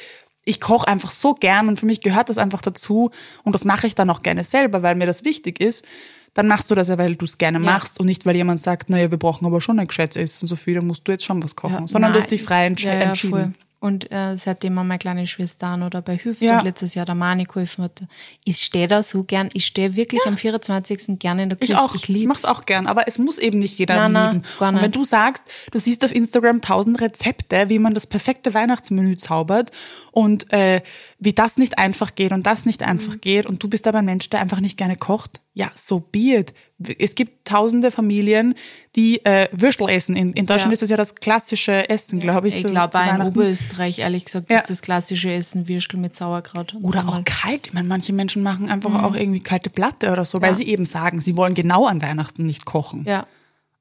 ich 0.44 0.60
koche 0.60 0.88
einfach 0.88 1.12
so 1.12 1.34
gern 1.34 1.69
und 1.69 1.79
für 1.79 1.86
mich 1.86 2.00
gehört 2.00 2.31
das 2.31 2.38
einfach 2.38 2.62
dazu 2.62 3.12
und 3.44 3.52
das 3.52 3.64
mache 3.64 3.86
ich 3.86 3.94
dann 3.94 4.10
auch 4.10 4.22
gerne 4.22 4.43
selber, 4.43 4.82
weil 4.82 4.96
mir 4.96 5.06
das 5.06 5.24
wichtig 5.24 5.60
ist, 5.60 5.86
dann 6.34 6.46
machst 6.46 6.70
du 6.70 6.75
das 6.75 6.89
ja, 6.89 6.99
weil 6.99 7.17
du 7.17 7.25
es 7.25 7.39
gerne 7.39 7.58
ja. 7.58 7.65
machst 7.65 8.01
und 8.01 8.06
nicht, 8.06 8.27
weil 8.27 8.37
jemand 8.37 8.60
sagt, 8.60 8.91
naja, 8.91 9.10
wir 9.10 9.19
brauchen 9.19 9.46
aber 9.46 9.60
schon 9.60 9.79
ein 9.79 9.87
gescheites 9.87 10.17
Essen, 10.17 10.46
so 10.46 10.56
viel, 10.56 10.75
dann 10.75 10.87
musst 10.87 11.06
du 11.06 11.13
jetzt 11.13 11.25
schon 11.25 11.43
was 11.43 11.56
kochen, 11.56 11.81
ja, 11.81 11.89
sondern 11.89 12.10
nein, 12.10 12.13
du 12.13 12.19
hast 12.19 12.31
dich 12.31 12.43
frei 12.43 12.67
entsch 12.67 12.84
ja, 12.84 12.93
entschieden. 12.93 13.31
Voll. 13.31 13.55
Und 13.82 14.13
äh, 14.13 14.37
seitdem 14.37 14.75
man 14.75 14.87
meine 14.87 14.99
kleine 14.99 15.27
Schwester 15.27 15.69
an 15.69 15.82
oder 15.82 16.03
bei 16.03 16.19
Hüft 16.19 16.43
ja. 16.43 16.58
und 16.58 16.67
letztes 16.67 16.94
Jahr 16.94 17.06
der 17.06 17.15
Mani 17.15 17.44
geholfen 17.44 17.84
hat, 17.84 18.03
ich 18.44 18.58
stehe 18.58 18.87
da 18.87 19.03
so 19.03 19.25
gern, 19.25 19.49
ich 19.55 19.65
stehe 19.65 19.96
wirklich 19.96 20.20
ja. 20.22 20.31
am 20.31 20.37
24. 20.37 21.19
gerne 21.19 21.44
in 21.44 21.49
der 21.49 21.56
Küche. 21.56 21.72
Ich 21.72 21.79
auch, 21.79 21.94
ich, 21.94 22.06
ich 22.10 22.27
mach's 22.27 22.44
auch 22.44 22.67
gern, 22.67 22.87
aber 22.87 23.08
es 23.08 23.17
muss 23.17 23.39
eben 23.39 23.58
nicht 23.58 23.79
jeder 23.79 23.96
nein, 24.10 24.34
lieben. 24.34 24.44
Nein, 24.60 24.75
und 24.75 24.82
wenn 24.82 24.93
du 24.93 25.06
sagst, 25.06 25.44
du 25.70 25.79
siehst 25.79 26.05
auf 26.05 26.15
Instagram 26.15 26.60
tausend 26.60 27.01
Rezepte, 27.01 27.70
wie 27.70 27.79
man 27.79 27.94
das 27.94 28.06
perfekte 28.06 28.53
Weihnachtsmenü 28.53 29.17
zaubert 29.17 29.70
und 30.13 30.53
äh, 30.53 30.82
wie 31.19 31.32
das 31.32 31.56
nicht 31.56 31.79
einfach 31.79 32.15
geht 32.15 32.32
und 32.32 32.46
das 32.46 32.67
nicht 32.67 32.82
einfach 32.82 33.15
mhm. 33.15 33.20
geht 33.22 33.46
und 33.46 33.63
du 33.63 33.69
bist 33.70 33.87
aber 33.87 34.01
ein 34.01 34.05
Mensch, 34.05 34.29
der 34.29 34.41
einfach 34.41 34.60
nicht 34.60 34.77
gerne 34.77 34.96
kocht, 34.96 35.41
ja, 35.52 35.70
so 35.74 36.00
be 36.00 36.36
it. 36.36 36.54
Es 36.98 37.14
gibt 37.14 37.44
tausende 37.44 37.90
Familien, 37.90 38.54
die 38.94 39.24
äh, 39.24 39.48
Würstel 39.52 39.88
essen. 39.88 40.14
In, 40.14 40.32
in 40.32 40.46
Deutschland 40.46 40.70
ja. 40.70 40.74
ist 40.74 40.82
das 40.82 40.90
ja 40.90 40.96
das 40.96 41.16
klassische 41.16 41.88
Essen, 41.88 42.20
glaube 42.20 42.48
ich. 42.48 42.56
Ich 42.56 42.64
glaube, 42.64 42.98
in 42.98 43.22
Oberösterreich, 43.22 43.98
ehrlich 43.98 44.24
gesagt, 44.24 44.48
ja. 44.50 44.60
ist 44.60 44.70
das 44.70 44.80
klassische 44.80 45.32
Essen 45.32 45.69
Würstel 45.69 45.98
mit 45.98 46.14
Sauerkraut. 46.14 46.76
Oder 46.82 47.08
auch 47.08 47.22
kalt. 47.24 47.66
Ich 47.66 47.72
meine, 47.72 47.88
manche 47.88 48.12
Menschen 48.12 48.42
machen 48.42 48.69
einfach 48.70 48.90
mhm. 48.90 48.96
auch 48.96 49.14
irgendwie 49.14 49.40
kalte 49.40 49.70
Platte 49.70 50.12
oder 50.12 50.24
so, 50.24 50.38
ja. 50.38 50.42
weil 50.42 50.54
sie 50.54 50.69
eben 50.69 50.84
sagen, 50.84 51.20
sie 51.20 51.36
wollen 51.36 51.54
genau 51.54 51.86
an 51.86 52.00
Weihnachten 52.00 52.46
nicht 52.46 52.64
kochen. 52.64 53.04
Ja. 53.06 53.26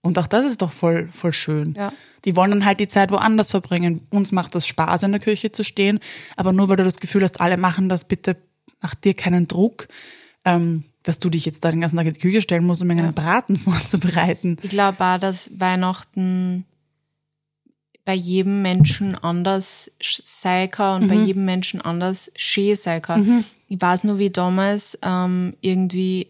Und 0.01 0.17
auch 0.17 0.27
das 0.27 0.45
ist 0.45 0.61
doch 0.61 0.71
voll, 0.71 1.09
voll 1.13 1.33
schön. 1.33 1.75
Ja. 1.77 1.93
Die 2.25 2.35
wollen 2.35 2.51
dann 2.51 2.65
halt 2.65 2.79
die 2.79 2.87
Zeit 2.87 3.11
woanders 3.11 3.51
verbringen. 3.51 4.07
Uns 4.09 4.31
macht 4.31 4.55
das 4.55 4.65
Spaß, 4.65 5.03
in 5.03 5.11
der 5.11 5.21
Küche 5.21 5.51
zu 5.51 5.63
stehen. 5.63 5.99
Aber 6.35 6.51
nur 6.51 6.67
weil 6.67 6.77
du 6.77 6.83
das 6.83 6.99
Gefühl 6.99 7.23
hast, 7.23 7.39
alle 7.39 7.57
machen 7.57 7.89
das, 7.89 8.05
bitte 8.05 8.37
mach 8.81 8.95
dir 8.95 9.13
keinen 9.13 9.47
Druck. 9.47 9.87
Ähm, 10.45 10.85
dass 11.03 11.19
du 11.19 11.29
dich 11.29 11.45
jetzt 11.45 11.63
da 11.63 11.71
den 11.71 11.81
ganzen 11.81 11.97
Tag 11.97 12.07
in 12.07 12.13
die 12.13 12.19
Küche 12.19 12.41
stellen 12.41 12.65
musst, 12.65 12.81
um 12.81 12.89
einen 12.89 13.13
Braten 13.13 13.57
vorzubereiten. 13.59 14.57
Ich 14.61 14.69
glaube 14.69 15.03
auch, 15.03 15.17
dass 15.17 15.49
Weihnachten 15.57 16.65
bei 18.05 18.13
jedem 18.15 18.61
Menschen 18.63 19.15
anders 19.15 19.91
sein 20.01 20.71
kann 20.71 21.03
und 21.03 21.07
mhm. 21.07 21.13
bei 21.13 21.25
jedem 21.25 21.45
Menschen 21.45 21.81
anders 21.81 22.31
schön 22.35 22.75
sein 22.75 23.01
kann. 23.01 23.25
Mhm. 23.25 23.45
Ich 23.67 23.79
weiß 23.79 24.03
nur, 24.05 24.17
wie 24.17 24.31
damals 24.31 24.97
ähm, 25.03 25.55
irgendwie, 25.61 26.27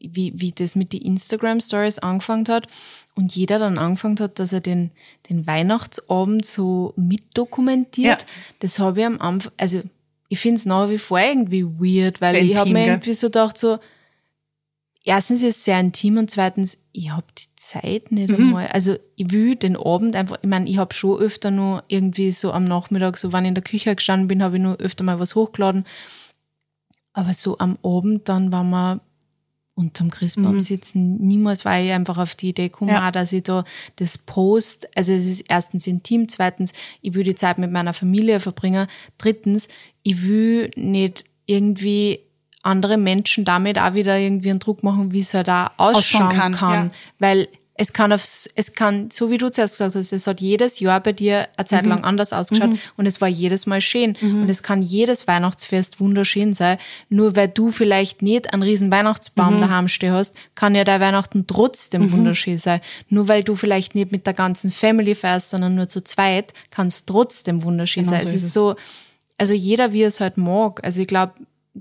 wie, 0.00 0.32
wie 0.34 0.50
das 0.50 0.74
mit 0.74 0.92
den 0.92 1.02
Instagram-Stories 1.02 2.00
angefangen 2.00 2.48
hat 2.48 2.66
und 3.14 3.34
jeder 3.36 3.58
dann 3.60 3.78
angefangen 3.78 4.18
hat, 4.18 4.40
dass 4.40 4.52
er 4.52 4.60
den, 4.60 4.90
den 5.30 5.46
Weihnachtsabend 5.46 6.44
so 6.44 6.92
mitdokumentiert. 6.96 8.22
Ja. 8.22 8.28
Das 8.58 8.78
habe 8.78 9.00
ich 9.00 9.06
am 9.06 9.20
Anfang, 9.20 9.52
also 9.58 9.82
ich 10.28 10.38
finde 10.38 10.56
es 10.56 10.66
nach 10.66 10.88
wie 10.88 10.98
vor 10.98 11.20
irgendwie 11.20 11.64
weird, 11.64 12.20
weil 12.20 12.36
Intim, 12.36 12.50
ich 12.50 12.58
habe 12.58 12.70
mir 12.70 12.86
irgendwie 12.86 13.12
so 13.12 13.28
gedacht, 13.28 13.56
so, 13.58 13.78
erstens 15.04 15.42
ist 15.42 15.56
es 15.56 15.64
sehr 15.64 15.80
intim 15.80 16.18
und 16.18 16.30
zweitens, 16.30 16.78
ich 16.92 17.10
habe 17.10 17.26
die 17.38 17.44
Zeit 17.56 18.12
nicht 18.12 18.30
mhm. 18.30 18.36
einmal. 18.36 18.66
Also 18.68 18.96
ich 19.16 19.30
will 19.30 19.56
den 19.56 19.76
Abend 19.76 20.16
einfach, 20.16 20.38
ich 20.42 20.48
meine, 20.48 20.68
ich 20.68 20.78
habe 20.78 20.94
schon 20.94 21.18
öfter 21.18 21.50
nur 21.50 21.84
irgendwie 21.88 22.32
so 22.32 22.52
am 22.52 22.64
Nachmittag, 22.64 23.16
so 23.16 23.32
wenn 23.32 23.44
ich 23.44 23.48
in 23.48 23.54
der 23.54 23.64
Küche 23.64 23.94
gestanden 23.94 24.28
bin, 24.28 24.42
habe 24.42 24.56
ich 24.56 24.62
nur 24.62 24.76
öfter 24.76 25.04
mal 25.04 25.20
was 25.20 25.34
hochgeladen. 25.34 25.84
Aber 27.12 27.32
so 27.32 27.58
am 27.58 27.78
Abend 27.82 28.28
dann, 28.28 28.52
wenn 28.52 28.68
man 28.68 29.00
unterm 29.76 30.10
Christbaum 30.10 30.54
mhm. 30.54 30.60
sitzen. 30.60 31.18
Niemals 31.18 31.66
war 31.66 31.78
ich 31.78 31.92
einfach 31.92 32.16
auf 32.16 32.34
die 32.34 32.48
Idee 32.48 32.68
gekommen, 32.68 32.92
ja. 32.92 33.10
dass 33.10 33.32
ich 33.32 33.42
da 33.42 33.62
das 33.96 34.16
Post, 34.16 34.88
also 34.96 35.12
es 35.12 35.26
ist 35.26 35.44
erstens 35.48 35.86
intim, 35.86 36.28
zweitens, 36.30 36.72
ich 37.02 37.12
will 37.12 37.24
die 37.24 37.34
Zeit 37.34 37.58
mit 37.58 37.70
meiner 37.70 37.92
Familie 37.92 38.40
verbringen, 38.40 38.86
drittens, 39.18 39.68
ich 40.06 40.22
will 40.22 40.70
nicht 40.76 41.24
irgendwie 41.46 42.20
andere 42.62 42.96
Menschen 42.96 43.44
damit 43.44 43.76
auch 43.76 43.94
wieder 43.94 44.16
irgendwie 44.16 44.50
einen 44.50 44.60
Druck 44.60 44.84
machen, 44.84 45.10
wie 45.10 45.18
es 45.18 45.34
halt 45.34 45.50
auch 45.50 45.70
ausschauen, 45.78 46.28
kann, 46.28 46.54
kann. 46.54 46.86
Ja. 46.86 46.90
weil 47.18 47.48
es 47.74 47.92
kann 47.92 48.12
auf, 48.12 48.22
es 48.54 48.72
kann, 48.72 49.10
so 49.10 49.30
wie 49.30 49.36
du 49.36 49.50
zuerst 49.50 49.74
gesagt 49.74 49.96
hast, 49.96 50.12
es 50.12 50.26
hat 50.28 50.40
jedes 50.40 50.78
Jahr 50.78 51.00
bei 51.00 51.12
dir 51.12 51.48
eine 51.56 51.66
Zeit 51.66 51.82
mhm. 51.82 51.90
lang 51.90 52.04
anders 52.04 52.32
ausgeschaut 52.32 52.70
mhm. 52.70 52.78
und 52.96 53.06
es 53.06 53.20
war 53.20 53.28
jedes 53.28 53.66
Mal 53.66 53.80
schön. 53.80 54.16
Mhm. 54.20 54.42
Und 54.42 54.48
es 54.48 54.62
kann 54.62 54.80
jedes 54.80 55.26
Weihnachtsfest 55.26 55.98
wunderschön 55.98 56.54
sein. 56.54 56.78
Nur 57.08 57.34
weil 57.34 57.48
du 57.48 57.72
vielleicht 57.72 58.22
nicht 58.22 58.54
einen 58.54 58.62
riesen 58.62 58.92
Weihnachtsbaum 58.92 59.56
mhm. 59.56 59.60
daheim 59.60 59.88
stehen 59.88 60.12
hast, 60.12 60.34
kann 60.54 60.74
ja 60.76 60.84
dein 60.84 61.00
Weihnachten 61.00 61.46
trotzdem 61.46 62.02
mhm. 62.02 62.12
wunderschön 62.12 62.58
sein. 62.58 62.80
Nur 63.08 63.26
weil 63.28 63.42
du 63.42 63.56
vielleicht 63.56 63.96
nicht 63.96 64.12
mit 64.12 64.24
der 64.26 64.34
ganzen 64.34 64.70
Family 64.70 65.16
fährst, 65.16 65.50
sondern 65.50 65.74
nur 65.74 65.88
zu 65.88 66.02
zweit, 66.02 66.54
kann 66.70 66.86
es 66.86 67.04
trotzdem 67.04 67.64
wunderschön 67.64 68.04
genau 68.04 68.18
sein. 68.18 68.22
So 68.22 68.28
es 68.28 68.34
ist, 68.36 68.42
ist 68.44 68.54
so, 68.54 68.76
also 69.38 69.54
jeder 69.54 69.92
wie 69.92 70.02
es 70.02 70.20
halt 70.20 70.36
mag. 70.36 70.84
Also 70.84 71.02
ich 71.02 71.08
glaube, 71.08 71.34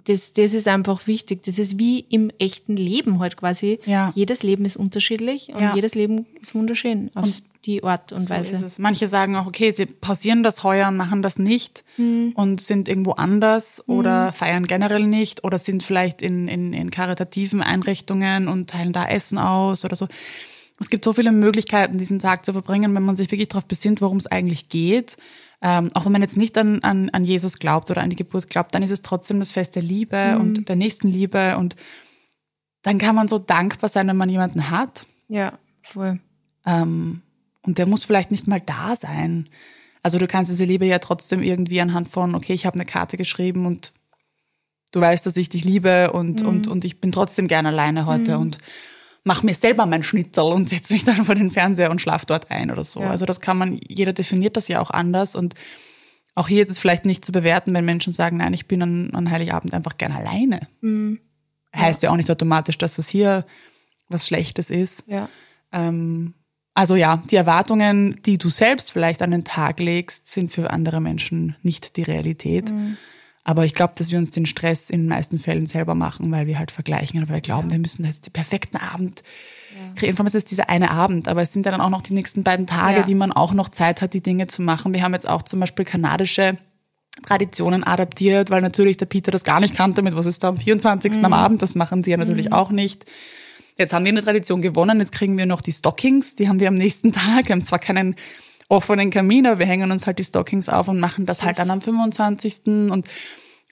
das, 0.03 0.33
das 0.33 0.53
ist 0.53 0.67
einfach 0.67 1.07
wichtig. 1.07 1.43
Das 1.43 1.57
ist 1.57 1.79
wie 1.79 1.99
im 1.99 2.29
echten 2.37 2.75
Leben 2.75 3.19
halt 3.19 3.37
quasi. 3.37 3.79
Ja. 3.85 4.11
Jedes 4.15 4.43
Leben 4.43 4.65
ist 4.65 4.77
unterschiedlich 4.77 5.49
und 5.53 5.61
ja. 5.61 5.75
jedes 5.75 5.95
Leben 5.95 6.25
ist 6.41 6.53
wunderschön 6.53 7.11
auf 7.15 7.25
und 7.25 7.43
die 7.65 7.83
Art 7.83 8.11
und 8.11 8.21
so 8.21 8.29
Weise. 8.29 8.67
Manche 8.77 9.07
sagen 9.07 9.35
auch, 9.35 9.47
okay, 9.47 9.71
sie 9.71 9.85
pausieren 9.85 10.43
das 10.43 10.63
heuer 10.63 10.89
und 10.89 10.97
machen 10.97 11.21
das 11.21 11.39
nicht 11.39 11.83
hm. 11.95 12.33
und 12.35 12.61
sind 12.61 12.87
irgendwo 12.87 13.13
anders 13.13 13.83
hm. 13.85 13.95
oder 13.95 14.31
feiern 14.33 14.65
generell 14.65 15.07
nicht 15.07 15.43
oder 15.43 15.57
sind 15.57 15.81
vielleicht 15.81 16.21
in, 16.21 16.47
in, 16.47 16.73
in 16.73 16.91
karitativen 16.91 17.61
Einrichtungen 17.61 18.47
und 18.47 18.69
teilen 18.69 18.93
da 18.93 19.05
Essen 19.05 19.37
aus 19.37 19.85
oder 19.85 19.95
so. 19.95 20.07
Es 20.79 20.89
gibt 20.89 21.05
so 21.05 21.13
viele 21.13 21.31
Möglichkeiten, 21.31 21.97
diesen 21.97 22.19
Tag 22.19 22.45
zu 22.45 22.51
verbringen, 22.51 22.95
wenn 22.95 23.03
man 23.03 23.15
sich 23.15 23.31
wirklich 23.31 23.47
darauf 23.47 23.65
besinnt, 23.65 24.01
worum 24.01 24.17
es 24.17 24.27
eigentlich 24.27 24.69
geht. 24.69 25.15
Ähm, 25.61 25.89
auch 25.93 26.05
wenn 26.05 26.11
man 26.11 26.21
jetzt 26.21 26.35
nicht 26.35 26.57
an, 26.57 26.83
an, 26.83 27.09
an 27.11 27.23
Jesus 27.23 27.59
glaubt 27.59 27.89
oder 27.89 28.01
an 28.01 28.09
die 28.09 28.15
Geburt 28.15 28.49
glaubt, 28.49 28.75
dann 28.75 28.83
ist 28.83 28.91
es 28.91 29.01
trotzdem 29.01 29.39
das 29.39 29.51
Fest 29.51 29.75
der 29.75 29.83
Liebe 29.83 30.33
mhm. 30.35 30.41
und 30.41 30.69
der 30.69 30.75
Nächstenliebe 30.75 31.57
und 31.57 31.75
dann 32.81 32.97
kann 32.97 33.15
man 33.15 33.27
so 33.27 33.39
dankbar 33.39 33.89
sein, 33.89 34.07
wenn 34.07 34.17
man 34.17 34.29
jemanden 34.29 34.69
hat. 34.69 35.07
Ja, 35.27 35.57
voll. 35.81 36.19
Ähm, 36.65 37.21
und 37.63 37.77
der 37.77 37.87
muss 37.87 38.05
vielleicht 38.05 38.29
nicht 38.29 38.47
mal 38.47 38.61
da 38.61 38.95
sein. 38.95 39.49
Also 40.03 40.19
du 40.19 40.27
kannst 40.27 40.51
diese 40.51 40.65
Liebe 40.65 40.85
ja 40.85 40.99
trotzdem 40.99 41.41
irgendwie 41.41 41.81
anhand 41.81 42.09
von, 42.09 42.35
okay, 42.35 42.53
ich 42.53 42.65
habe 42.67 42.75
eine 42.75 42.85
Karte 42.85 43.17
geschrieben 43.17 43.65
und 43.65 43.91
du 44.91 45.01
weißt, 45.01 45.25
dass 45.25 45.35
ich 45.35 45.49
dich 45.49 45.63
liebe 45.63 46.11
und, 46.11 46.43
mhm. 46.43 46.47
und, 46.47 46.67
und 46.67 46.85
ich 46.85 47.01
bin 47.01 47.11
trotzdem 47.11 47.47
gern 47.47 47.65
alleine 47.65 48.05
heute 48.05 48.35
mhm. 48.35 48.41
und 48.41 48.57
mach 49.25 49.43
mir 49.43 49.55
selber 49.55 49.85
mein 49.85 50.03
Schnitzel 50.03 50.45
und 50.45 50.69
setze 50.69 50.93
mich 50.93 51.03
dann 51.03 51.25
vor 51.25 51.35
den 51.35 51.51
Fernseher 51.51 51.91
und 51.91 51.99
schlaf 51.99 52.25
dort 52.25 52.49
ein 52.49 52.71
oder 52.71 52.85
so. 52.85 53.01
Ja. 53.01 53.09
Also 53.09 53.25
das 53.25 53.41
kann 53.41 53.57
man, 53.57 53.77
jeder 53.85 54.13
definiert 54.13 54.55
das 54.55 54.69
ja 54.69 54.79
auch 54.79 54.91
anders 54.91 55.35
und 55.35 55.55
auch 56.35 56.47
hier 56.47 56.61
ist 56.61 56.69
es 56.69 56.79
vielleicht 56.79 57.05
nicht 57.05 57.25
zu 57.25 57.31
bewerten, 57.31 57.73
wenn 57.73 57.85
Menschen 57.85 58.13
sagen, 58.13 58.37
nein, 58.37 58.53
ich 58.53 58.67
bin 58.67 58.81
an, 58.81 59.09
an 59.13 59.31
Heiligabend 59.31 59.73
einfach 59.73 59.97
gern 59.97 60.11
alleine. 60.11 60.67
Mhm. 60.81 61.19
Heißt 61.75 62.03
ja. 62.03 62.07
ja 62.07 62.13
auch 62.13 62.17
nicht 62.17 62.29
automatisch, 62.29 62.77
dass 62.77 62.97
es 62.97 63.09
hier 63.09 63.45
was 64.09 64.27
Schlechtes 64.27 64.69
ist. 64.69 65.05
Ja. 65.07 65.29
Ähm, 65.71 66.33
also 66.73 66.95
ja, 66.95 67.23
die 67.31 67.37
Erwartungen, 67.37 68.21
die 68.25 68.37
du 68.37 68.49
selbst 68.49 68.91
vielleicht 68.91 69.21
an 69.21 69.31
den 69.31 69.45
Tag 69.45 69.79
legst, 69.79 70.27
sind 70.27 70.51
für 70.51 70.71
andere 70.71 70.99
Menschen 70.99 71.55
nicht 71.63 71.95
die 71.95 72.03
Realität. 72.03 72.69
Mhm. 72.69 72.97
Aber 73.45 73.63
ich 73.63 73.73
glaube, 73.75 73.93
dass 73.95 74.11
wir 74.11 74.17
uns 74.17 74.31
den 74.31 74.45
Stress 74.45 74.89
in 74.89 75.01
den 75.01 75.07
meisten 75.07 75.39
Fällen 75.39 75.67
selber 75.67 75.95
machen, 75.95 76.31
weil 76.31 76.47
wir 76.47 76.59
halt 76.59 76.71
vergleichen 76.71 77.19
oder 77.19 77.29
weil 77.29 77.35
wir 77.35 77.41
glauben, 77.41 77.69
ja. 77.69 77.75
wir 77.75 77.79
müssen 77.79 78.03
jetzt 78.03 78.25
den 78.25 78.33
perfekten 78.33 78.77
Abend 78.77 79.23
kreieren. 79.95 80.15
Vor 80.15 80.23
allem 80.23 80.27
ist 80.27 80.35
es 80.35 80.45
dieser 80.45 80.69
eine 80.69 80.91
Abend, 80.91 81.27
aber 81.27 81.41
es 81.41 81.53
sind 81.53 81.65
ja 81.65 81.71
dann 81.71 81.81
auch 81.81 81.89
noch 81.89 82.01
die 82.01 82.13
nächsten 82.13 82.43
beiden 82.43 82.67
Tage, 82.67 82.97
ja. 82.97 83.03
die 83.03 83.15
man 83.15 83.31
auch 83.31 83.53
noch 83.53 83.69
Zeit 83.69 84.01
hat, 84.01 84.13
die 84.13 84.21
Dinge 84.21 84.47
zu 84.47 84.61
machen. 84.61 84.93
Wir 84.93 85.03
haben 85.03 85.13
jetzt 85.13 85.27
auch 85.27 85.43
zum 85.43 85.59
Beispiel 85.59 85.85
kanadische 85.85 86.57
Traditionen 87.23 87.83
adaptiert, 87.83 88.49
weil 88.49 88.61
natürlich 88.61 88.97
der 88.97 89.05
Peter 89.05 89.31
das 89.31 89.43
gar 89.43 89.59
nicht 89.59 89.75
kannte, 89.75 90.01
mit 90.01 90.15
was 90.15 90.25
ist 90.25 90.43
da 90.43 90.49
am 90.49 90.57
24. 90.57 91.17
Mhm. 91.17 91.25
am 91.25 91.33
Abend, 91.33 91.61
das 91.61 91.75
machen 91.75 92.03
sie 92.03 92.11
ja 92.11 92.17
natürlich 92.17 92.47
mhm. 92.47 92.53
auch 92.53 92.71
nicht. 92.71 93.05
Jetzt 93.77 93.93
haben 93.93 94.05
wir 94.05 94.11
eine 94.11 94.23
Tradition 94.23 94.61
gewonnen, 94.61 94.99
jetzt 94.99 95.11
kriegen 95.11 95.37
wir 95.37 95.45
noch 95.45 95.61
die 95.61 95.71
Stockings, 95.71 96.35
die 96.35 96.47
haben 96.47 96.59
wir 96.59 96.67
am 96.67 96.75
nächsten 96.75 97.11
Tag. 97.13 97.47
Wir 97.47 97.53
haben 97.53 97.63
zwar 97.63 97.79
keinen 97.79 98.15
offenen 98.69 99.11
Kamin, 99.11 99.45
aber 99.45 99.59
wir 99.59 99.65
hängen 99.65 99.91
uns 99.91 100.07
halt 100.07 100.19
die 100.19 100.23
Stockings 100.23 100.69
auf 100.69 100.87
und 100.87 100.99
machen 100.99 101.25
das 101.25 101.37
Süß. 101.37 101.45
halt 101.45 101.59
dann 101.59 101.71
am 101.71 101.81
25. 101.81 102.65
Und 102.65 103.07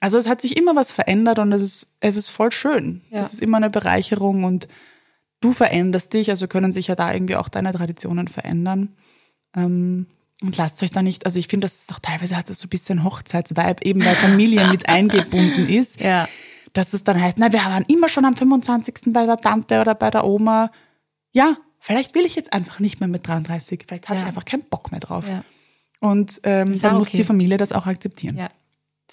also 0.00 0.18
es 0.18 0.28
hat 0.28 0.40
sich 0.40 0.56
immer 0.56 0.76
was 0.76 0.92
verändert 0.92 1.38
und 1.38 1.52
es 1.52 1.62
ist, 1.62 1.96
es 2.00 2.16
ist 2.16 2.30
voll 2.30 2.52
schön. 2.52 3.02
Ja. 3.10 3.20
Es 3.20 3.32
ist 3.32 3.42
immer 3.42 3.56
eine 3.56 3.70
Bereicherung 3.70 4.44
und 4.44 4.68
du 5.40 5.52
veränderst 5.52 6.12
dich, 6.12 6.30
also 6.30 6.46
können 6.48 6.72
sich 6.72 6.88
ja 6.88 6.94
da 6.94 7.12
irgendwie 7.12 7.36
auch 7.36 7.48
deine 7.48 7.72
Traditionen 7.72 8.28
verändern. 8.28 8.96
Ähm, 9.56 10.06
und 10.42 10.56
lasst 10.56 10.82
euch 10.82 10.90
da 10.90 11.02
nicht, 11.02 11.26
also 11.26 11.38
ich 11.38 11.48
finde, 11.48 11.64
das 11.66 11.82
ist 11.82 11.92
auch 11.92 12.00
teilweise 12.00 12.36
hat 12.36 12.50
das 12.50 12.60
so 12.60 12.66
ein 12.66 12.70
bisschen 12.70 13.04
Hochzeitsvibe, 13.04 13.84
eben 13.84 14.04
weil 14.04 14.14
Familie 14.14 14.66
mit 14.68 14.88
eingebunden 14.88 15.68
ist. 15.68 16.00
Ja. 16.00 16.28
Dass 16.72 16.92
es 16.92 17.04
dann 17.04 17.20
heißt, 17.20 17.38
na, 17.38 17.52
wir 17.52 17.60
waren 17.60 17.84
immer 17.84 18.08
schon 18.08 18.24
am 18.24 18.36
25. 18.36 19.12
bei 19.12 19.26
der 19.26 19.38
Tante 19.38 19.80
oder 19.80 19.94
bei 19.94 20.10
der 20.10 20.24
Oma. 20.24 20.70
Ja, 21.32 21.56
vielleicht 21.84 22.14
will 22.14 22.24
ich 22.24 22.34
jetzt 22.34 22.52
einfach 22.54 22.80
nicht 22.80 23.00
mehr 23.00 23.08
mit 23.08 23.28
33, 23.28 23.84
vielleicht 23.86 24.08
habe 24.08 24.16
ja. 24.16 24.22
ich 24.22 24.28
einfach 24.28 24.46
keinen 24.46 24.64
Bock 24.64 24.90
mehr 24.90 25.00
drauf. 25.00 25.28
Ja. 25.28 25.44
Und 26.00 26.40
ähm, 26.42 26.80
dann 26.80 26.92
okay. 26.92 26.98
muss 26.98 27.10
die 27.10 27.24
Familie 27.24 27.58
das 27.58 27.72
auch 27.72 27.86
akzeptieren. 27.86 28.36
Ja, 28.38 28.48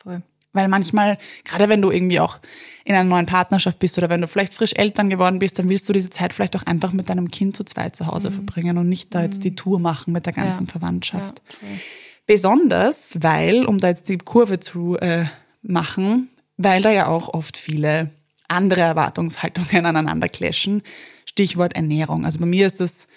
voll. 0.01 0.22
Weil 0.54 0.68
manchmal, 0.68 1.18
gerade 1.44 1.70
wenn 1.70 1.82
du 1.82 1.92
irgendwie 1.92 2.20
auch 2.20 2.40
in 2.84 2.96
einer 2.96 3.04
neuen 3.04 3.25
Partnerschaft 3.25 3.80
bist 3.80 3.98
oder 3.98 4.10
wenn 4.10 4.22
du 4.22 4.28
vielleicht 4.28 4.54
frisch 4.54 4.74
Eltern 4.75 5.10
geworden 5.10 5.40
bist, 5.40 5.60
dann 5.60 5.70
willst 5.70 5.88
du 5.88 5.94
diese 5.94 6.10
Zeit 6.10 6.34
vielleicht 6.34 6.56
auch 6.56 6.63
einfach 6.63 6.92
mit 6.94 7.10
deinem 7.10 7.30
Kind 7.30 7.56
zu 7.56 7.63
zweit 7.66 7.96
zu 7.96 8.08
Hause 8.08 8.30
mhm. 8.30 8.34
verbringen 8.36 8.78
und 8.78 8.90
nicht 8.90 9.13
da 9.13 9.22
jetzt 9.22 9.44
die 9.44 9.51
mhm. 9.51 9.58
Tour 9.58 9.80
machen 9.80 10.13
mit 10.13 10.25
der 10.25 10.34
ganzen 10.34 10.66
ja. 10.66 10.72
Verwandtschaft. 10.72 11.42
Ja, 11.62 11.68
okay. 11.68 11.80
Besonders, 12.25 13.18
weil, 13.22 13.66
um 13.66 13.80
da 13.80 13.90
jetzt 13.90 14.08
die 14.08 14.18
Kurve 14.18 14.60
zu 14.60 14.98
äh, 14.98 15.25
machen, 15.62 16.30
weil 16.58 16.82
da 16.82 16.92
ja 16.92 17.08
auch 17.08 17.34
oft 17.34 17.58
viele 17.58 18.12
andere 18.51 18.81
Erwartungshaltungen 18.81 19.86
aneinander 19.86 20.29
clashen. 20.29 20.84
Stichwort 21.25 21.74
Ernährung. 21.75 22.25
Also 22.25 22.39
bei 22.39 22.46
mir 22.46 22.67
ist 22.67 22.81
das, 22.81 23.08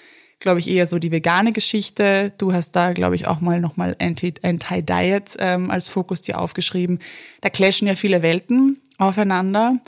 glaube 0.40 0.60
ich, 0.60 0.68
eher 0.68 0.86
so 0.86 0.98
die 0.98 1.10
vegane 1.10 1.52
Geschichte. 1.52 2.32
Du 2.38 2.52
hast 2.52 2.72
da, 2.72 2.92
glaube 2.92 3.16
ich, 3.16 3.26
auch 3.26 3.40
mal 3.40 3.60
nochmal 3.60 3.96
Anti-Diet 3.98 5.36
ähm, 5.38 5.70
als 5.70 5.88
Fokus 5.88 6.22
dir 6.22 6.40
aufgeschrieben. 6.40 7.00
Da 7.40 7.50
clashen 7.50 7.88
ja 7.88 7.94
viele 7.94 8.22
Welten 8.22 8.80
aufeinander. 8.98 9.80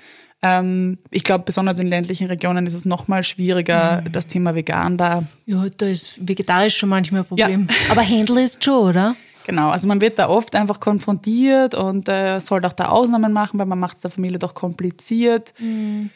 Ähm, 0.42 0.98
ich 1.10 1.24
glaube, 1.24 1.44
besonders 1.44 1.78
in 1.78 1.86
ländlichen 1.86 2.26
Regionen 2.26 2.66
ist 2.66 2.74
es 2.74 2.84
nochmal 2.84 3.22
schwieriger, 3.22 4.02
mhm. 4.02 4.12
das 4.12 4.26
Thema 4.26 4.54
vegan 4.54 4.96
da. 4.96 5.24
Ja, 5.46 5.64
da 5.76 5.86
ist 5.86 6.28
vegetarisch 6.28 6.76
schon 6.76 6.88
manchmal 6.88 7.22
ein 7.22 7.26
Problem. 7.26 7.68
Ja. 7.70 7.92
Aber 7.92 8.02
Händler 8.02 8.44
ist 8.44 8.62
schon, 8.62 8.88
oder? 8.88 9.16
Genau, 9.46 9.70
also 9.70 9.86
man 9.86 10.00
wird 10.00 10.18
da 10.18 10.28
oft 10.28 10.56
einfach 10.56 10.80
konfrontiert 10.80 11.76
und 11.76 12.08
äh, 12.08 12.40
soll 12.40 12.60
doch 12.60 12.72
da 12.72 12.88
Ausnahmen 12.88 13.32
machen, 13.32 13.60
weil 13.60 13.66
man 13.66 13.78
macht 13.78 13.94
es 13.94 14.02
der 14.02 14.10
Familie 14.10 14.40
doch 14.40 14.54
kompliziert. 14.54 15.54
Mhm. 15.60 16.10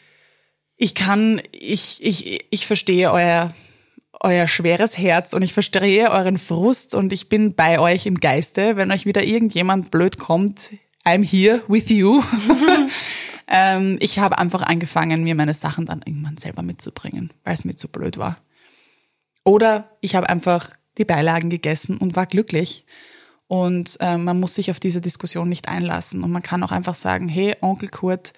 Ich 0.75 0.95
kann, 0.95 1.41
ich, 1.53 2.03
ich, 2.03 2.43
ich 2.49 2.67
verstehe 2.67 3.09
euer, 3.09 3.53
euer 4.19 4.49
schweres 4.49 4.97
Herz 4.97 5.31
und 5.31 5.43
ich 5.43 5.53
verstehe 5.53 6.11
euren 6.11 6.37
Frust 6.37 6.93
und 6.93 7.13
ich 7.13 7.29
bin 7.29 7.55
bei 7.55 7.79
euch 7.79 8.05
im 8.05 8.19
Geiste. 8.19 8.75
Wenn 8.75 8.91
euch 8.91 9.05
wieder 9.05 9.23
irgendjemand 9.23 9.91
blöd 9.91 10.19
kommt, 10.19 10.73
I'm 11.05 11.23
here 11.23 11.63
with 11.69 11.87
you. 11.87 12.21
ähm, 13.47 13.95
ich 14.01 14.19
habe 14.19 14.39
einfach 14.39 14.63
angefangen, 14.63 15.23
mir 15.23 15.35
meine 15.35 15.53
Sachen 15.53 15.85
dann 15.85 16.01
irgendwann 16.05 16.35
selber 16.35 16.63
mitzubringen, 16.63 17.31
weil 17.45 17.53
es 17.53 17.63
mir 17.63 17.77
zu 17.77 17.87
blöd 17.87 18.17
war. 18.17 18.39
Oder 19.45 19.95
ich 20.01 20.15
habe 20.15 20.27
einfach 20.27 20.71
die 20.97 21.05
Beilagen 21.05 21.49
gegessen 21.49 21.97
und 21.97 22.17
war 22.17 22.25
glücklich. 22.25 22.83
Und 23.51 23.97
äh, 23.99 24.17
man 24.17 24.39
muss 24.39 24.55
sich 24.55 24.71
auf 24.71 24.79
diese 24.79 25.01
Diskussion 25.01 25.49
nicht 25.49 25.67
einlassen. 25.67 26.23
Und 26.23 26.31
man 26.31 26.41
kann 26.41 26.63
auch 26.63 26.71
einfach 26.71 26.95
sagen, 26.95 27.27
hey, 27.27 27.57
Onkel 27.59 27.89
Kurt, 27.89 28.31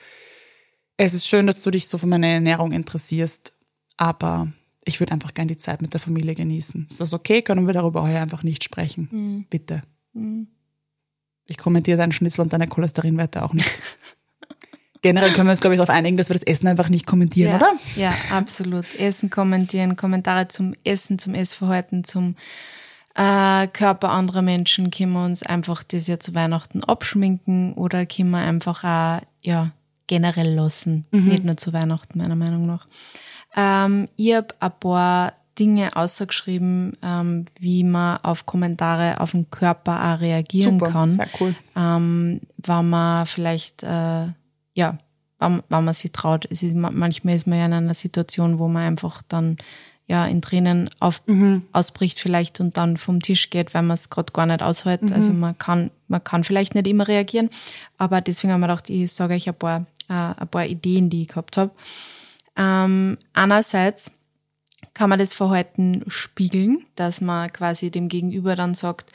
es 0.97 1.13
ist 1.13 1.27
schön, 1.27 1.45
dass 1.45 1.61
du 1.61 1.69
dich 1.69 1.87
so 1.87 1.99
für 1.99 2.07
meine 2.07 2.27
Ernährung 2.27 2.71
interessierst, 2.71 3.53
aber 3.95 4.47
ich 4.85 4.99
würde 4.99 5.11
einfach 5.11 5.35
gerne 5.35 5.51
die 5.51 5.57
Zeit 5.57 5.83
mit 5.83 5.93
der 5.93 5.99
Familie 5.99 6.33
genießen. 6.33 6.87
Ist 6.89 6.99
das 6.99 7.13
okay? 7.13 7.43
Können 7.43 7.67
wir 7.67 7.75
darüber 7.75 8.01
heute 8.01 8.17
einfach 8.17 8.41
nicht 8.41 8.63
sprechen? 8.63 9.07
Mhm. 9.11 9.45
Bitte. 9.51 9.83
Mhm. 10.13 10.47
Ich 11.45 11.59
kommentiere 11.59 11.99
deinen 11.99 12.11
Schnitzel 12.11 12.41
und 12.41 12.51
deine 12.51 12.67
Cholesterinwerte 12.67 13.43
auch 13.43 13.53
nicht. 13.53 13.69
Generell 15.03 15.33
können 15.33 15.45
wir 15.45 15.51
uns, 15.51 15.61
glaube 15.61 15.75
ich, 15.75 15.77
darauf 15.77 15.93
einigen, 15.93 16.17
dass 16.17 16.29
wir 16.29 16.33
das 16.33 16.41
Essen 16.41 16.65
einfach 16.65 16.89
nicht 16.89 17.05
kommentieren, 17.05 17.51
ja, 17.51 17.57
oder? 17.57 17.73
Ja, 17.97 18.15
absolut. 18.31 18.85
Essen 18.97 19.29
kommentieren, 19.29 19.95
Kommentare 19.95 20.47
zum 20.47 20.73
Essen, 20.83 21.19
zum 21.19 21.35
Essverhalten, 21.35 22.03
zum 22.03 22.35
äh, 23.15 23.67
Körper 23.67 24.09
anderer 24.09 24.41
Menschen, 24.41 24.89
können 24.91 25.13
wir 25.13 25.23
uns 25.25 25.43
einfach 25.43 25.83
das 25.83 26.07
ja 26.07 26.19
zu 26.19 26.33
Weihnachten 26.33 26.83
abschminken 26.83 27.73
oder 27.73 28.05
können 28.05 28.31
wir 28.31 28.39
einfach 28.39 28.83
auch, 28.83 29.21
ja, 29.41 29.71
generell 30.07 30.53
lassen. 30.53 31.05
Nicht 31.11 31.43
nur 31.43 31.57
zu 31.57 31.71
Weihnachten, 31.73 32.17
meiner 32.17 32.35
Meinung 32.35 32.65
nach. 32.65 32.87
Ähm, 33.55 34.09
ich 34.15 34.33
habe 34.35 34.47
ein 34.59 34.71
paar 34.79 35.33
Dinge 35.57 35.95
ausgeschrieben, 35.95 36.97
ähm, 37.03 37.45
wie 37.59 37.83
man 37.83 38.17
auf 38.23 38.45
Kommentare 38.45 39.21
auf 39.21 39.31
den 39.31 39.49
Körper 39.51 40.15
auch 40.15 40.19
reagieren 40.19 40.79
Super, 40.79 40.91
kann. 40.91 41.11
sehr 41.11 41.27
cool. 41.39 41.55
Ähm, 41.75 42.41
wenn 42.57 42.89
man 42.89 43.25
vielleicht, 43.27 43.83
äh, 43.83 44.27
ja, 44.73 44.97
wenn, 45.39 45.61
wenn 45.69 45.83
man 45.85 45.93
sich 45.93 46.11
traut. 46.11 46.47
Es 46.49 46.63
ist, 46.63 46.75
ma- 46.75 46.91
manchmal 46.91 47.35
ist 47.35 47.45
man 47.47 47.59
ja 47.59 47.65
in 47.67 47.73
einer 47.73 47.93
Situation, 47.93 48.57
wo 48.59 48.67
man 48.67 48.83
einfach 48.87 49.21
dann 49.27 49.57
ja 50.07 50.25
in 50.25 50.41
Tränen 50.41 50.89
auf, 50.99 51.21
ausbricht 51.71 52.19
vielleicht 52.19 52.59
und 52.59 52.77
dann 52.77 52.97
vom 52.97 53.21
Tisch 53.21 53.49
geht, 53.49 53.73
weil 53.73 53.83
man 53.83 53.95
es 53.95 54.09
gerade 54.09 54.33
gar 54.33 54.45
nicht 54.45 54.61
aushält. 54.61 55.11
Also 55.11 55.33
man 55.33 55.57
kann, 55.57 55.91
man 56.07 56.23
kann 56.23 56.43
vielleicht 56.43 56.75
nicht 56.75 56.87
immer 56.87 57.07
reagieren. 57.07 57.49
Aber 57.97 58.21
deswegen 58.21 58.53
haben 58.53 58.61
wir 58.61 58.67
gedacht, 58.67 58.89
ich 58.89 59.11
sage 59.11 59.35
euch 59.35 59.47
ein 59.47 59.55
paar, 59.55 59.85
äh, 60.09 60.13
ein 60.13 60.47
paar 60.49 60.65
Ideen, 60.65 61.09
die 61.09 61.23
ich 61.23 61.29
gehabt 61.29 61.57
habe. 61.57 61.71
Ähm, 62.55 63.17
einerseits 63.33 64.11
kann 64.93 65.09
man 65.09 65.19
das 65.19 65.33
Verhalten 65.33 66.03
spiegeln, 66.07 66.85
dass 66.95 67.21
man 67.21 67.51
quasi 67.51 67.89
dem 67.89 68.09
Gegenüber 68.09 68.55
dann 68.55 68.75
sagt, 68.75 69.11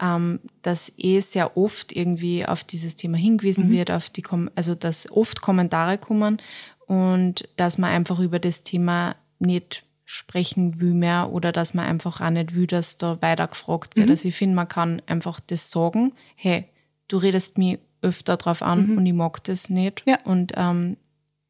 ähm, 0.00 0.40
dass 0.62 0.92
eh 0.96 1.20
sehr 1.20 1.56
oft 1.56 1.92
irgendwie 1.92 2.46
auf 2.46 2.64
dieses 2.64 2.96
Thema 2.96 3.18
hingewiesen 3.18 3.70
wird, 3.70 3.90
auf 3.90 4.10
die, 4.10 4.22
Kom 4.22 4.50
also 4.54 4.74
dass 4.74 5.10
oft 5.10 5.42
Kommentare 5.42 5.98
kommen 5.98 6.38
und 6.86 7.48
dass 7.56 7.78
man 7.78 7.90
einfach 7.90 8.18
über 8.18 8.38
das 8.38 8.62
Thema 8.62 9.14
nicht 9.38 9.84
sprechen 10.10 10.80
will 10.80 10.92
mehr 10.94 11.30
oder 11.30 11.52
dass 11.52 11.72
man 11.72 11.86
einfach 11.86 12.20
auch 12.20 12.30
nicht 12.30 12.54
will, 12.56 12.66
dass 12.66 12.96
da 12.98 13.22
weiter 13.22 13.46
gefragt 13.46 13.94
wird. 13.94 14.10
Also 14.10 14.26
ich 14.26 14.34
finde, 14.34 14.56
man 14.56 14.66
kann 14.66 15.00
einfach 15.06 15.38
das 15.38 15.70
sagen, 15.70 16.14
hey, 16.34 16.64
du 17.06 17.18
redest 17.18 17.58
mich 17.58 17.78
öfter 18.02 18.36
drauf 18.36 18.60
an 18.62 18.98
und 18.98 19.06
ich 19.06 19.12
mag 19.12 19.44
das 19.44 19.70
nicht 19.70 20.02
Ja. 20.06 20.18
und 20.24 20.52
ähm, 20.56 20.96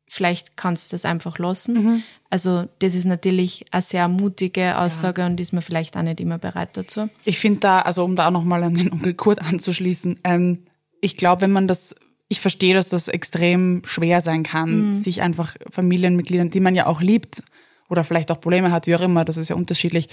vielleicht 0.07 0.59
kannst 0.59 0.93
du 0.93 0.95
das 0.95 1.07
einfach 1.07 1.39
lassen. 1.39 2.03
Also 2.29 2.69
das 2.81 2.95
ist 2.95 3.07
natürlich 3.07 3.65
eine 3.71 3.81
sehr 3.81 4.09
mutige 4.09 4.77
Aussage 4.77 5.25
und 5.25 5.41
ist 5.41 5.53
man 5.53 5.63
vielleicht 5.63 5.97
auch 5.97 6.03
nicht 6.03 6.21
immer 6.21 6.37
bereit 6.39 6.77
dazu. 6.77 7.09
Ich 7.25 7.39
finde 7.39 7.61
da, 7.61 7.81
also 7.81 8.05
um 8.05 8.15
da 8.15 8.27
auch 8.27 8.31
nochmal 8.33 8.63
an 8.65 8.75
den 8.75 8.93
Onkel 8.93 9.15
Kurt 9.15 9.41
anzuschließen, 9.41 10.21
ähm, 10.25 10.65
ich 11.01 11.17
glaube, 11.17 11.43
wenn 11.43 11.53
man 11.53 11.67
das, 11.67 11.95
ich 12.29 12.41
verstehe, 12.41 12.75
dass 12.75 12.91
das 12.91 13.09
extrem 13.09 13.81
schwer 13.87 14.21
sein 14.21 14.43
kann, 14.43 14.95
sich 14.95 15.23
einfach 15.23 15.57
Familienmitgliedern, 15.71 16.51
die 16.51 16.61
man 16.61 16.75
ja 16.75 16.87
auch 16.87 17.01
liebt 17.01 17.43
oder 17.91 18.05
vielleicht 18.05 18.31
auch 18.31 18.41
Probleme 18.41 18.71
hat, 18.73 18.87
wie 18.87 18.95
auch 18.95 19.01
immer, 19.01 19.25
das 19.25 19.37
ist 19.37 19.49
ja 19.51 19.57
unterschiedlich. 19.57 20.09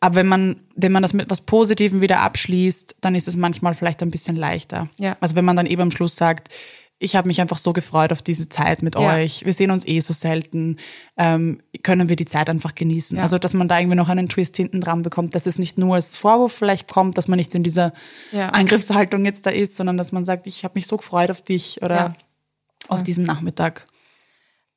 Aber 0.00 0.14
wenn 0.16 0.26
man, 0.26 0.56
wenn 0.74 0.92
man 0.92 1.02
das 1.02 1.12
mit 1.12 1.28
was 1.30 1.40
Positivem 1.42 2.00
wieder 2.00 2.20
abschließt, 2.20 2.96
dann 3.00 3.14
ist 3.14 3.28
es 3.28 3.36
manchmal 3.36 3.74
vielleicht 3.74 4.02
ein 4.02 4.10
bisschen 4.10 4.36
leichter. 4.36 4.88
Ja. 4.98 5.16
Also 5.20 5.36
wenn 5.36 5.44
man 5.44 5.56
dann 5.56 5.66
eben 5.66 5.82
am 5.82 5.90
Schluss 5.90 6.16
sagt, 6.16 6.48
ich 6.98 7.14
habe 7.14 7.28
mich 7.28 7.42
einfach 7.42 7.58
so 7.58 7.74
gefreut 7.74 8.10
auf 8.10 8.22
diese 8.22 8.48
Zeit 8.48 8.82
mit 8.82 8.94
Ja. 8.94 9.16
euch. 9.16 9.44
Wir 9.44 9.52
sehen 9.52 9.70
uns 9.70 9.86
eh 9.86 10.00
so 10.00 10.14
selten. 10.14 10.78
Ähm, 11.18 11.60
können 11.82 12.08
wir 12.08 12.16
die 12.16 12.24
Zeit 12.24 12.48
einfach 12.48 12.74
genießen? 12.74 13.18
Ja. 13.18 13.22
Also, 13.22 13.38
dass 13.38 13.52
man 13.52 13.68
da 13.68 13.78
irgendwie 13.78 13.96
noch 13.96 14.08
einen 14.08 14.30
Twist 14.30 14.56
hinten 14.56 14.80
dran 14.80 15.02
bekommt, 15.02 15.34
dass 15.34 15.44
es 15.46 15.58
nicht 15.58 15.76
nur 15.76 15.94
als 15.96 16.16
Vorwurf 16.16 16.52
vielleicht 16.54 16.88
kommt, 16.88 17.18
dass 17.18 17.28
man 17.28 17.36
nicht 17.36 17.54
in 17.54 17.62
dieser 17.62 17.92
Ja. 18.32 18.48
Angriffshaltung 18.48 19.26
jetzt 19.26 19.44
da 19.44 19.50
ist, 19.50 19.76
sondern 19.76 19.98
dass 19.98 20.10
man 20.12 20.24
sagt, 20.24 20.46
ich 20.46 20.64
habe 20.64 20.72
mich 20.76 20.86
so 20.86 20.96
gefreut 20.96 21.30
auf 21.30 21.42
dich 21.42 21.82
oder 21.82 22.14
auf 22.88 23.02
diesen 23.02 23.24
Nachmittag. 23.24 23.86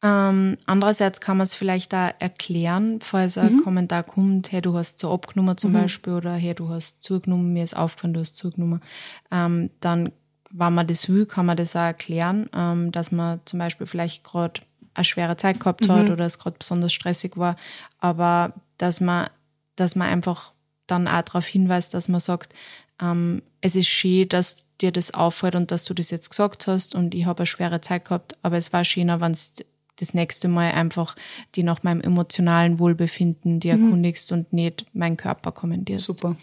Ähm, 0.02 0.58
andererseits 0.66 1.20
kann 1.20 1.38
man 1.38 1.44
es 1.44 1.54
vielleicht 1.54 1.92
da 1.92 2.08
erklären, 2.08 3.02
falls 3.02 3.38
ein 3.38 3.62
Kommentar 3.64 4.04
kommt, 4.04 4.52
hey, 4.52 4.62
du 4.62 4.78
hast 4.78 5.00
so 5.00 5.12
abgenommen 5.12 5.58
zum 5.58 5.74
Beispiel 5.74 6.14
oder 6.14 6.34
hey, 6.34 6.54
du 6.54 6.70
hast 6.70 7.04
zugenommen, 7.04 7.52
mir 7.52 7.66
ist 7.66 7.76
aufgefallen, 7.76 8.14
du 8.14 8.22
hast 8.22 8.38
zugenommen. 8.38 8.82
Ähm, 9.30 9.72
dann, 9.82 10.14
wenn 10.52 10.74
man 10.74 10.88
das 10.88 11.10
will, 11.10 11.26
kann 11.26 11.46
man 11.46 11.58
das 11.58 11.76
auch 11.76 11.82
erklären, 11.82 12.50
ähm, 12.56 12.94
dass 12.94 13.12
man 13.12 13.42
zum 13.44 13.60
Beispiel 13.60 13.88
vielleicht 13.88 14.24
gerade 14.24 14.62
eine 14.94 15.04
schwere 15.04 15.36
Zeit 15.36 15.60
gehabt 15.60 15.90
hat 15.90 16.10
oder 16.10 16.26
es 16.26 16.40
gerade 16.40 16.58
besonders 16.58 16.94
stressig 16.94 17.36
war, 17.36 17.58
aber 18.00 18.54
dass 18.78 19.02
man, 19.02 19.30
dass 19.76 19.96
man 19.96 20.08
einfach 20.08 20.54
dann 20.88 21.08
auch 21.08 21.22
darauf 21.22 21.46
hinweist, 21.46 21.94
dass 21.94 22.08
man 22.08 22.22
sagt, 22.22 22.54
ähm, 23.02 23.42
es 23.62 23.76
ist 23.76 23.88
schön, 23.88 24.30
dass 24.30 24.64
dir 24.82 24.92
das 24.92 25.14
auffällt 25.14 25.56
und 25.56 25.72
dass 25.72 25.84
du 25.84 25.94
das 25.94 26.10
jetzt 26.10 26.30
gesagt 26.30 26.68
hast 26.68 26.96
und 26.96 27.14
ich 27.14 27.26
habe 27.26 27.40
eine 27.40 27.46
schwere 27.46 27.82
Zeit 27.82 28.06
gehabt, 28.06 28.38
aber 28.44 28.58
es 28.58 28.72
war 28.72 28.86
schöner, 28.86 29.20
wenn 29.20 29.34
es 29.34 29.54
das 30.00 30.14
nächste 30.14 30.48
Mal 30.48 30.72
einfach 30.72 31.16
die 31.56 31.64
nach 31.64 31.84
meinem 31.84 32.02
emotionalen 32.02 32.80
Wohlbefinden 32.80 33.60
die 33.60 33.70
erkundigst 33.70 34.32
und 34.32 34.54
nicht 34.54 34.86
meinen 34.94 35.18
Körper 35.18 35.52
kommentierst. 35.52 36.06
Super. 36.06 36.36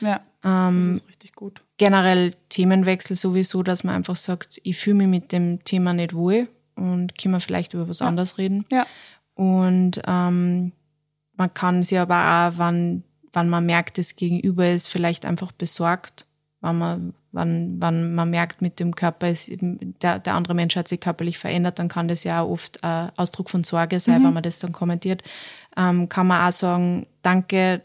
Ja, 0.00 0.20
Ähm, 0.44 0.88
das 0.88 0.98
ist 0.98 1.08
richtig 1.08 1.34
gut. 1.34 1.62
Generell 1.78 2.32
Themenwechsel 2.48 3.16
sowieso, 3.16 3.62
dass 3.62 3.84
man 3.84 3.94
einfach 3.94 4.16
sagt, 4.16 4.60
ich 4.62 4.76
fühle 4.76 4.96
mich 4.96 5.08
mit 5.08 5.32
dem 5.32 5.64
Thema 5.64 5.92
nicht 5.92 6.14
wohl 6.14 6.48
und 6.76 7.16
können 7.18 7.34
wir 7.34 7.40
vielleicht 7.40 7.74
über 7.74 7.88
was 7.88 8.02
anderes 8.02 8.38
reden. 8.38 8.64
Ja. 8.70 8.86
Und 9.34 10.00
ähm, 10.06 10.72
man 11.36 11.54
kann 11.54 11.82
sie 11.82 11.98
aber 11.98 12.16
auch, 12.16 12.58
wann, 12.58 13.02
wann 13.32 13.48
man 13.48 13.66
merkt, 13.66 13.98
das 13.98 14.16
Gegenüber 14.16 14.70
ist 14.70 14.88
vielleicht 14.88 15.24
einfach 15.24 15.52
besorgt, 15.52 16.26
wenn 16.64 16.78
man, 16.78 17.14
wann, 17.32 17.76
wann 17.78 18.14
man 18.14 18.30
merkt, 18.30 18.62
mit 18.62 18.80
dem 18.80 18.96
Körper 18.96 19.28
ist 19.28 19.50
der, 19.50 20.18
der 20.18 20.34
andere 20.34 20.54
Mensch 20.54 20.76
hat 20.76 20.88
sich 20.88 21.00
körperlich 21.00 21.38
verändert, 21.38 21.78
dann 21.78 21.88
kann 21.88 22.08
das 22.08 22.24
ja 22.24 22.40
auch 22.40 22.50
oft 22.50 22.82
ein 22.82 23.10
Ausdruck 23.16 23.50
von 23.50 23.64
Sorge 23.64 24.00
sein, 24.00 24.24
wenn 24.24 24.32
man 24.32 24.42
das 24.42 24.58
dann 24.58 24.72
kommentiert. 24.72 25.22
Ähm, 25.76 26.08
kann 26.08 26.26
man 26.26 26.48
auch 26.48 26.52
sagen, 26.52 27.06
danke, 27.22 27.82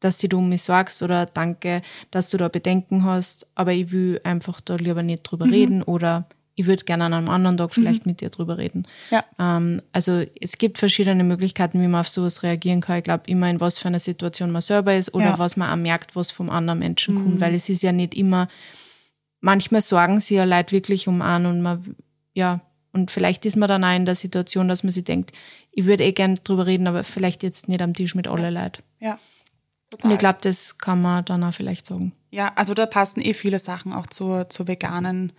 dass 0.00 0.18
du 0.18 0.36
um 0.36 0.48
mich 0.48 0.62
sorgst 0.62 1.02
oder 1.02 1.26
danke, 1.26 1.82
dass 2.10 2.30
du 2.30 2.36
da 2.36 2.48
Bedenken 2.48 3.04
hast, 3.04 3.46
aber 3.54 3.72
ich 3.72 3.90
will 3.90 4.20
einfach 4.24 4.60
da 4.60 4.76
lieber 4.76 5.02
nicht 5.02 5.22
drüber 5.22 5.46
reden 5.46 5.82
oder 5.82 6.26
ich 6.60 6.66
würde 6.66 6.84
gerne 6.84 7.06
an 7.06 7.14
einem 7.14 7.28
anderen 7.30 7.56
Tag 7.56 7.72
vielleicht 7.72 8.04
mit 8.04 8.20
dir 8.20 8.28
drüber 8.28 8.58
reden. 8.58 8.86
Ja. 9.10 9.24
Ähm, 9.38 9.80
also 9.92 10.24
es 10.40 10.58
gibt 10.58 10.76
verschiedene 10.78 11.24
Möglichkeiten, 11.24 11.80
wie 11.80 11.86
man 11.88 12.00
auf 12.00 12.08
sowas 12.08 12.42
reagieren 12.42 12.82
kann. 12.82 12.98
Ich 12.98 13.04
glaube 13.04 13.22
immer, 13.28 13.48
in 13.48 13.60
was 13.60 13.78
für 13.78 13.88
einer 13.88 13.98
Situation 13.98 14.50
man 14.50 14.60
selber 14.60 14.94
ist 14.94 15.14
oder 15.14 15.24
Ja. 15.24 15.38
was 15.38 15.56
man 15.56 15.70
auch 15.70 15.76
merkt, 15.82 16.16
was 16.16 16.30
vom 16.30 16.50
anderen 16.50 16.80
Menschen 16.80 17.14
kommt, 17.14 17.40
weil 17.40 17.54
es 17.54 17.68
ist 17.70 17.82
ja 17.82 17.92
nicht 17.92 18.14
immer, 18.14 18.48
manchmal 19.40 19.80
sorgen 19.80 20.20
sie 20.20 20.34
ja 20.34 20.44
Leute 20.44 20.72
wirklich 20.72 21.08
um 21.08 21.22
einen 21.22 21.46
und 21.46 21.62
man, 21.62 21.96
ja, 22.34 22.60
und 22.92 23.10
vielleicht 23.10 23.46
ist 23.46 23.56
man 23.56 23.68
dann 23.68 23.84
auch 23.84 23.94
in 23.96 24.04
der 24.04 24.16
Situation, 24.16 24.68
dass 24.68 24.82
man 24.82 24.90
sich 24.90 25.04
denkt, 25.04 25.32
ich 25.72 25.86
würde 25.86 26.04
eh 26.04 26.12
gern 26.12 26.38
drüber 26.44 26.66
reden, 26.66 26.86
aber 26.88 27.04
vielleicht 27.04 27.42
jetzt 27.42 27.68
nicht 27.68 27.80
am 27.80 27.94
Tisch 27.94 28.14
mit 28.14 28.28
alle 28.28 28.50
Leuten. 28.50 28.82
Ja. 28.98 29.18
Und 30.02 30.10
ich 30.10 30.18
glaube, 30.18 30.40
das 30.42 30.76
kann 30.78 31.00
man 31.00 31.24
dann 31.24 31.42
auch 31.42 31.54
vielleicht 31.54 31.86
sagen. 31.86 32.12
Ja, 32.30 32.52
also 32.54 32.74
da 32.74 32.86
passen 32.86 33.20
eh 33.22 33.32
viele 33.32 33.58
Sachen 33.58 33.92
auch 33.92 34.06
zur, 34.08 34.48
zur 34.50 34.68
veganen 34.68 35.32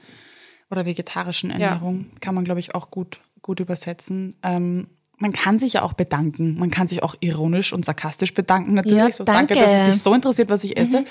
oder 0.72 0.86
vegetarischen 0.86 1.52
Ernährung. 1.52 2.08
Kann 2.22 2.36
man, 2.36 2.44
glaube 2.44 2.60
ich, 2.60 2.74
auch 2.76 2.92
gut, 2.92 3.20
gut 3.42 3.60
übersetzen. 3.60 4.36
Ähm, 4.44 4.88
man 5.18 5.34
kann 5.34 5.60
sich 5.60 5.74
ja 5.74 5.84
auch 5.84 5.94
bedanken. 5.94 6.58
Man 6.58 6.72
kann 6.72 6.88
sich 6.88 7.04
auch 7.04 7.16
ironisch 7.20 7.74
und 7.74 7.86
sarkastisch 7.86 8.34
bedanken, 8.34 8.74
natürlich. 8.74 8.98
Ja, 8.98 9.12
so, 9.12 9.24
danke, 9.24 9.54
danke. 9.54 9.70
dass 9.70 9.88
es 9.88 9.94
dich 9.94 10.02
so 10.02 10.14
interessiert, 10.14 10.50
was 10.50 10.64
ich 10.64 10.78
esse. 10.78 11.06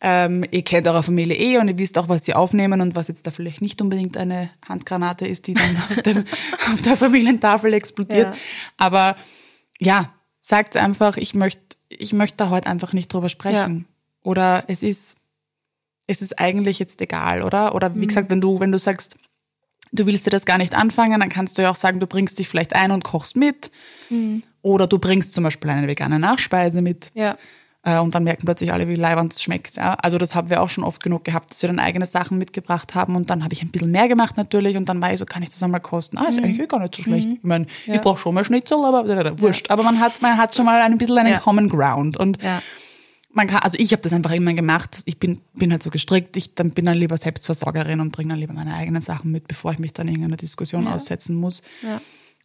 Ähm, 0.00 0.44
ihr 0.50 0.62
kennt 0.62 0.86
eure 0.86 1.02
Familie 1.02 1.36
eh 1.36 1.58
und 1.58 1.68
ihr 1.68 1.78
wisst 1.78 1.98
auch, 1.98 2.08
was 2.08 2.24
sie 2.24 2.34
aufnehmen 2.34 2.80
und 2.80 2.94
was 2.94 3.08
jetzt 3.08 3.26
da 3.26 3.30
vielleicht 3.30 3.60
nicht 3.60 3.80
unbedingt 3.82 4.16
eine 4.16 4.50
Handgranate 4.68 5.26
ist, 5.26 5.48
die 5.48 5.54
dann 5.54 5.76
auf, 5.76 6.02
dem, 6.02 6.24
auf 6.72 6.82
der 6.82 6.96
Familientafel 6.96 7.72
explodiert. 7.74 8.28
Ja. 8.28 8.40
Aber 8.76 9.16
ja, 9.80 10.12
sagt 10.40 10.76
einfach, 10.76 11.16
ich 11.16 11.34
möchte 11.34 11.78
ich 11.88 12.12
möchte 12.12 12.36
da 12.36 12.50
heute 12.50 12.68
einfach 12.68 12.92
nicht 12.92 13.12
drüber 13.12 13.28
sprechen. 13.28 13.86
Oder 14.22 14.64
es 14.68 14.82
ist, 14.82 15.16
es 16.08 16.20
ist 16.22 16.38
eigentlich 16.40 16.78
jetzt 16.80 17.00
egal, 17.00 17.42
oder? 17.42 17.74
Oder 17.76 17.94
wie 17.94 18.06
gesagt, 18.06 18.30
wenn 18.30 18.40
du, 18.40 18.58
wenn 18.58 18.72
du 18.72 18.78
sagst, 18.78 19.16
du 19.92 20.06
willst 20.06 20.26
dir 20.26 20.30
das 20.30 20.44
gar 20.44 20.58
nicht 20.58 20.74
anfangen, 20.74 21.20
dann 21.20 21.28
kannst 21.28 21.56
du 21.58 21.62
ja 21.62 21.70
auch 21.70 21.76
sagen, 21.76 22.00
du 22.00 22.06
bringst 22.06 22.38
dich 22.38 22.48
vielleicht 22.48 22.74
ein 22.74 22.90
und 22.90 23.04
kochst 23.04 23.36
mit. 23.36 23.70
Oder 24.62 24.86
du 24.86 24.98
bringst 24.98 25.34
zum 25.34 25.44
Beispiel 25.44 25.70
eine 25.70 25.86
vegane 25.86 26.18
Nachspeise 26.18 26.82
mit. 26.82 27.10
Ja. 27.14 27.36
Äh, 27.84 27.98
Und 27.98 28.14
dann 28.14 28.24
merken 28.24 28.44
plötzlich 28.44 28.72
alle, 28.72 28.88
wie 28.88 28.96
leibend 28.96 29.34
es 29.34 29.42
schmeckt. 29.42 29.76
Ja? 29.76 29.94
Also 29.94 30.18
das 30.18 30.34
haben 30.34 30.50
wir 30.50 30.60
auch 30.62 30.68
schon 30.68 30.82
oft 30.82 31.02
genug 31.02 31.24
gehabt, 31.24 31.52
dass 31.52 31.62
wir 31.62 31.68
dann 31.68 31.78
eigene 31.78 32.06
Sachen 32.06 32.36
mitgebracht 32.36 32.94
haben 32.94 33.14
und 33.14 33.30
dann 33.30 33.44
habe 33.44 33.52
ich 33.52 33.62
ein 33.62 33.68
bisschen 33.70 33.90
mehr 33.92 34.08
gemacht 34.08 34.36
natürlich 34.36 34.76
und 34.76 34.88
dann 34.88 35.00
war 35.00 35.12
ich 35.12 35.18
so, 35.18 35.24
kann 35.26 35.42
ich 35.44 35.50
das 35.50 35.62
einmal 35.62 35.80
kosten? 35.80 36.18
Ah, 36.18 36.24
ist 36.28 36.38
eigentlich 36.42 36.58
eh 36.58 36.66
gar 36.66 36.80
nicht 36.80 36.94
so 36.96 37.02
schlecht. 37.04 37.28
Ich 37.38 37.44
meine, 37.44 37.66
ich 37.86 38.00
brauche 38.00 38.18
schon 38.18 38.34
mal 38.34 38.44
Schnitzel, 38.44 38.84
aber 38.84 39.06
wurscht. 39.40 39.70
Aber 39.70 39.84
man 39.84 40.00
hat, 40.00 40.20
man 40.22 40.36
hat 40.38 40.54
schon 40.54 40.64
mal 40.64 40.80
ein 40.80 40.98
bisschen 40.98 41.18
einen 41.18 41.32
Ja. 41.34 41.38
Common 41.38 41.68
Ground 41.68 42.16
und 42.16 42.42
Ja. 42.42 42.62
Man 43.30 43.46
kann, 43.46 43.60
also 43.60 43.76
ich 43.78 43.92
habe 43.92 44.02
das 44.02 44.12
einfach 44.12 44.32
immer 44.32 44.54
gemacht. 44.54 45.02
Ich 45.04 45.18
bin, 45.18 45.40
bin 45.54 45.70
halt 45.70 45.82
so 45.82 45.90
gestrickt. 45.90 46.36
Ich 46.36 46.54
dann 46.54 46.70
bin 46.70 46.86
dann 46.86 46.96
lieber 46.96 47.16
Selbstversorgerin 47.16 48.00
und 48.00 48.10
bringe 48.10 48.30
dann 48.30 48.40
lieber 48.40 48.54
meine 48.54 48.74
eigenen 48.74 49.02
Sachen 49.02 49.30
mit, 49.30 49.48
bevor 49.48 49.72
ich 49.72 49.78
mich 49.78 49.92
dann 49.92 50.08
in 50.08 50.14
irgendeiner 50.14 50.36
Diskussion 50.36 50.86
aussetzen 50.86 51.36
muss. 51.36 51.62
Ja. 51.82 52.00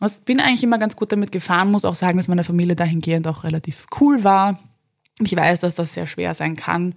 Ich 0.06 0.20
bin 0.26 0.40
eigentlich 0.40 0.64
immer 0.64 0.80
ganz 0.80 0.96
gut 0.96 1.12
damit 1.12 1.32
gefahren, 1.32 1.72
muss 1.72 1.86
auch 1.86 1.96
sagen, 1.96 2.18
dass 2.18 2.28
meine 2.28 2.44
Familie 2.44 2.76
dahingehend 2.76 3.28
auch 3.28 3.44
relativ 3.44 3.86
cool 4.00 4.24
war. 4.24 4.60
Ich 5.20 5.36
weiß, 5.36 5.62
dass 5.62 5.76
das 5.76 5.94
sehr 5.94 6.08
schwer 6.08 6.34
sein 6.34 6.56
kann. 6.56 6.96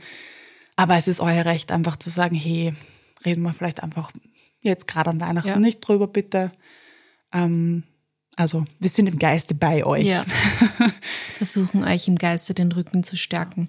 Aber 0.74 0.96
es 0.96 1.06
ist 1.06 1.20
euer 1.20 1.44
Recht, 1.44 1.70
einfach 1.70 1.96
zu 1.96 2.10
sagen, 2.10 2.34
hey, 2.34 2.74
reden 3.24 3.42
wir 3.42 3.54
vielleicht 3.54 3.82
einfach 3.82 4.10
jetzt 4.60 4.88
gerade 4.88 5.10
an 5.10 5.20
Weihnachten 5.20 5.48
ja. 5.48 5.58
nicht 5.58 5.80
drüber, 5.80 6.08
bitte. 6.08 6.52
Ähm, 7.32 7.84
also 8.36 8.64
wir 8.78 8.90
sind 8.90 9.06
im 9.06 9.18
Geiste 9.18 9.54
bei 9.54 9.84
euch. 9.84 10.06
Ja. 10.06 10.24
Versuchen 11.36 11.84
euch 11.84 12.08
im 12.08 12.16
Geiste 12.16 12.54
den 12.54 12.72
Rücken 12.72 13.02
zu 13.02 13.16
stärken. 13.16 13.68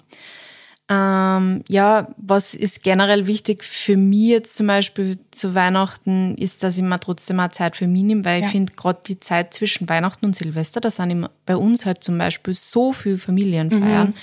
Ähm, 0.89 1.63
ja, 1.67 2.07
was 2.15 2.53
ist 2.53 2.81
generell 2.81 3.27
wichtig 3.27 3.65
für 3.65 3.97
mich 3.97 4.29
jetzt 4.29 4.55
zum 4.55 4.67
Beispiel 4.67 5.19
zu 5.31 5.53
Weihnachten, 5.53 6.35
ist, 6.35 6.63
dass 6.63 6.77
ich 6.77 6.83
mir 6.83 6.97
trotzdem 6.97 7.41
auch 7.41 7.49
Zeit 7.49 7.75
für 7.75 7.87
mich 7.87 8.03
nehme, 8.03 8.23
weil 8.23 8.39
ja. 8.39 8.45
ich 8.45 8.53
finde 8.53 8.73
gerade 8.73 8.99
die 9.05 9.19
Zeit 9.19 9.53
zwischen 9.53 9.89
Weihnachten 9.89 10.25
und 10.25 10.35
Silvester, 10.37 10.79
da 10.79 10.89
sind 10.89 11.09
immer 11.09 11.29
bei 11.45 11.57
uns 11.57 11.85
halt 11.85 12.05
zum 12.05 12.17
Beispiel 12.17 12.53
so 12.53 12.93
viele 12.93 13.17
Familienfeiern, 13.17 14.07
mhm. 14.07 14.13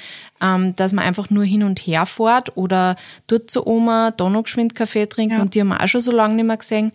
ähm, 0.40 0.76
dass 0.76 0.94
man 0.94 1.04
einfach 1.04 1.28
nur 1.28 1.44
hin 1.44 1.64
und 1.64 1.80
her 1.80 2.06
fährt 2.06 2.56
oder 2.56 2.96
dort 3.26 3.50
zur 3.50 3.66
Oma, 3.66 4.12
da 4.12 4.30
noch 4.30 4.44
geschwind 4.44 4.74
Kaffee 4.74 5.06
trinken 5.06 5.36
ja. 5.36 5.42
und 5.42 5.54
die 5.54 5.60
haben 5.60 5.68
wir 5.68 5.82
auch 5.82 5.88
schon 5.88 6.00
so 6.00 6.12
lange 6.12 6.34
nicht 6.34 6.46
mehr 6.46 6.56
gesehen. 6.56 6.92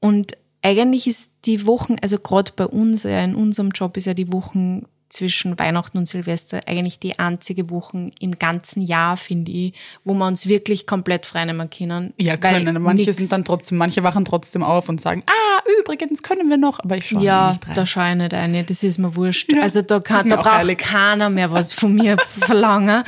Und 0.00 0.32
eigentlich 0.62 1.06
ist 1.06 1.30
die 1.44 1.64
Wochen, 1.64 1.94
also 2.02 2.18
gerade 2.18 2.50
bei 2.56 2.66
uns, 2.66 3.04
ja, 3.04 3.22
in 3.22 3.36
unserem 3.36 3.70
Job 3.70 3.96
ist 3.96 4.06
ja 4.06 4.14
die 4.14 4.32
Wochen 4.32 4.82
zwischen 5.08 5.58
Weihnachten 5.58 5.98
und 5.98 6.06
Silvester 6.06 6.60
eigentlich 6.66 6.98
die 6.98 7.18
einzige 7.18 7.70
Woche 7.70 8.10
im 8.20 8.38
ganzen 8.38 8.82
Jahr, 8.82 9.16
finde 9.16 9.52
ich, 9.52 9.72
wo 10.04 10.14
wir 10.14 10.26
uns 10.26 10.46
wirklich 10.46 10.86
komplett 10.86 11.26
frei 11.26 11.44
nehmen 11.44 11.70
können. 11.70 12.12
Ja, 12.18 12.36
können. 12.36 12.82
Manche 12.82 13.12
sind 13.12 13.30
dann 13.32 13.44
trotzdem, 13.44 13.78
manche 13.78 14.02
wachen 14.02 14.24
trotzdem 14.24 14.62
auf 14.62 14.88
und 14.88 15.00
sagen, 15.00 15.22
ah, 15.26 15.62
übrigens 15.80 16.22
können 16.22 16.48
wir 16.50 16.56
noch, 16.56 16.80
aber 16.80 16.96
ich 16.96 17.08
schaue 17.08 17.22
ja, 17.22 17.50
nicht 17.50 17.62
rein. 17.62 17.70
Ja, 17.70 17.74
da 17.74 17.86
schaue 17.86 18.10
ich 18.10 18.16
nicht 18.16 18.34
rein. 18.34 18.64
Das 18.66 18.82
ist 18.82 18.98
mir 18.98 19.14
wurscht. 19.16 19.52
Ja, 19.52 19.62
also 19.62 19.82
da, 19.82 20.00
kann, 20.00 20.28
da 20.28 20.36
braucht 20.36 20.58
heilig. 20.58 20.78
keiner 20.78 21.30
mehr 21.30 21.52
was 21.52 21.72
von 21.72 21.94
mir 21.94 22.16
verlangen. 22.38 23.04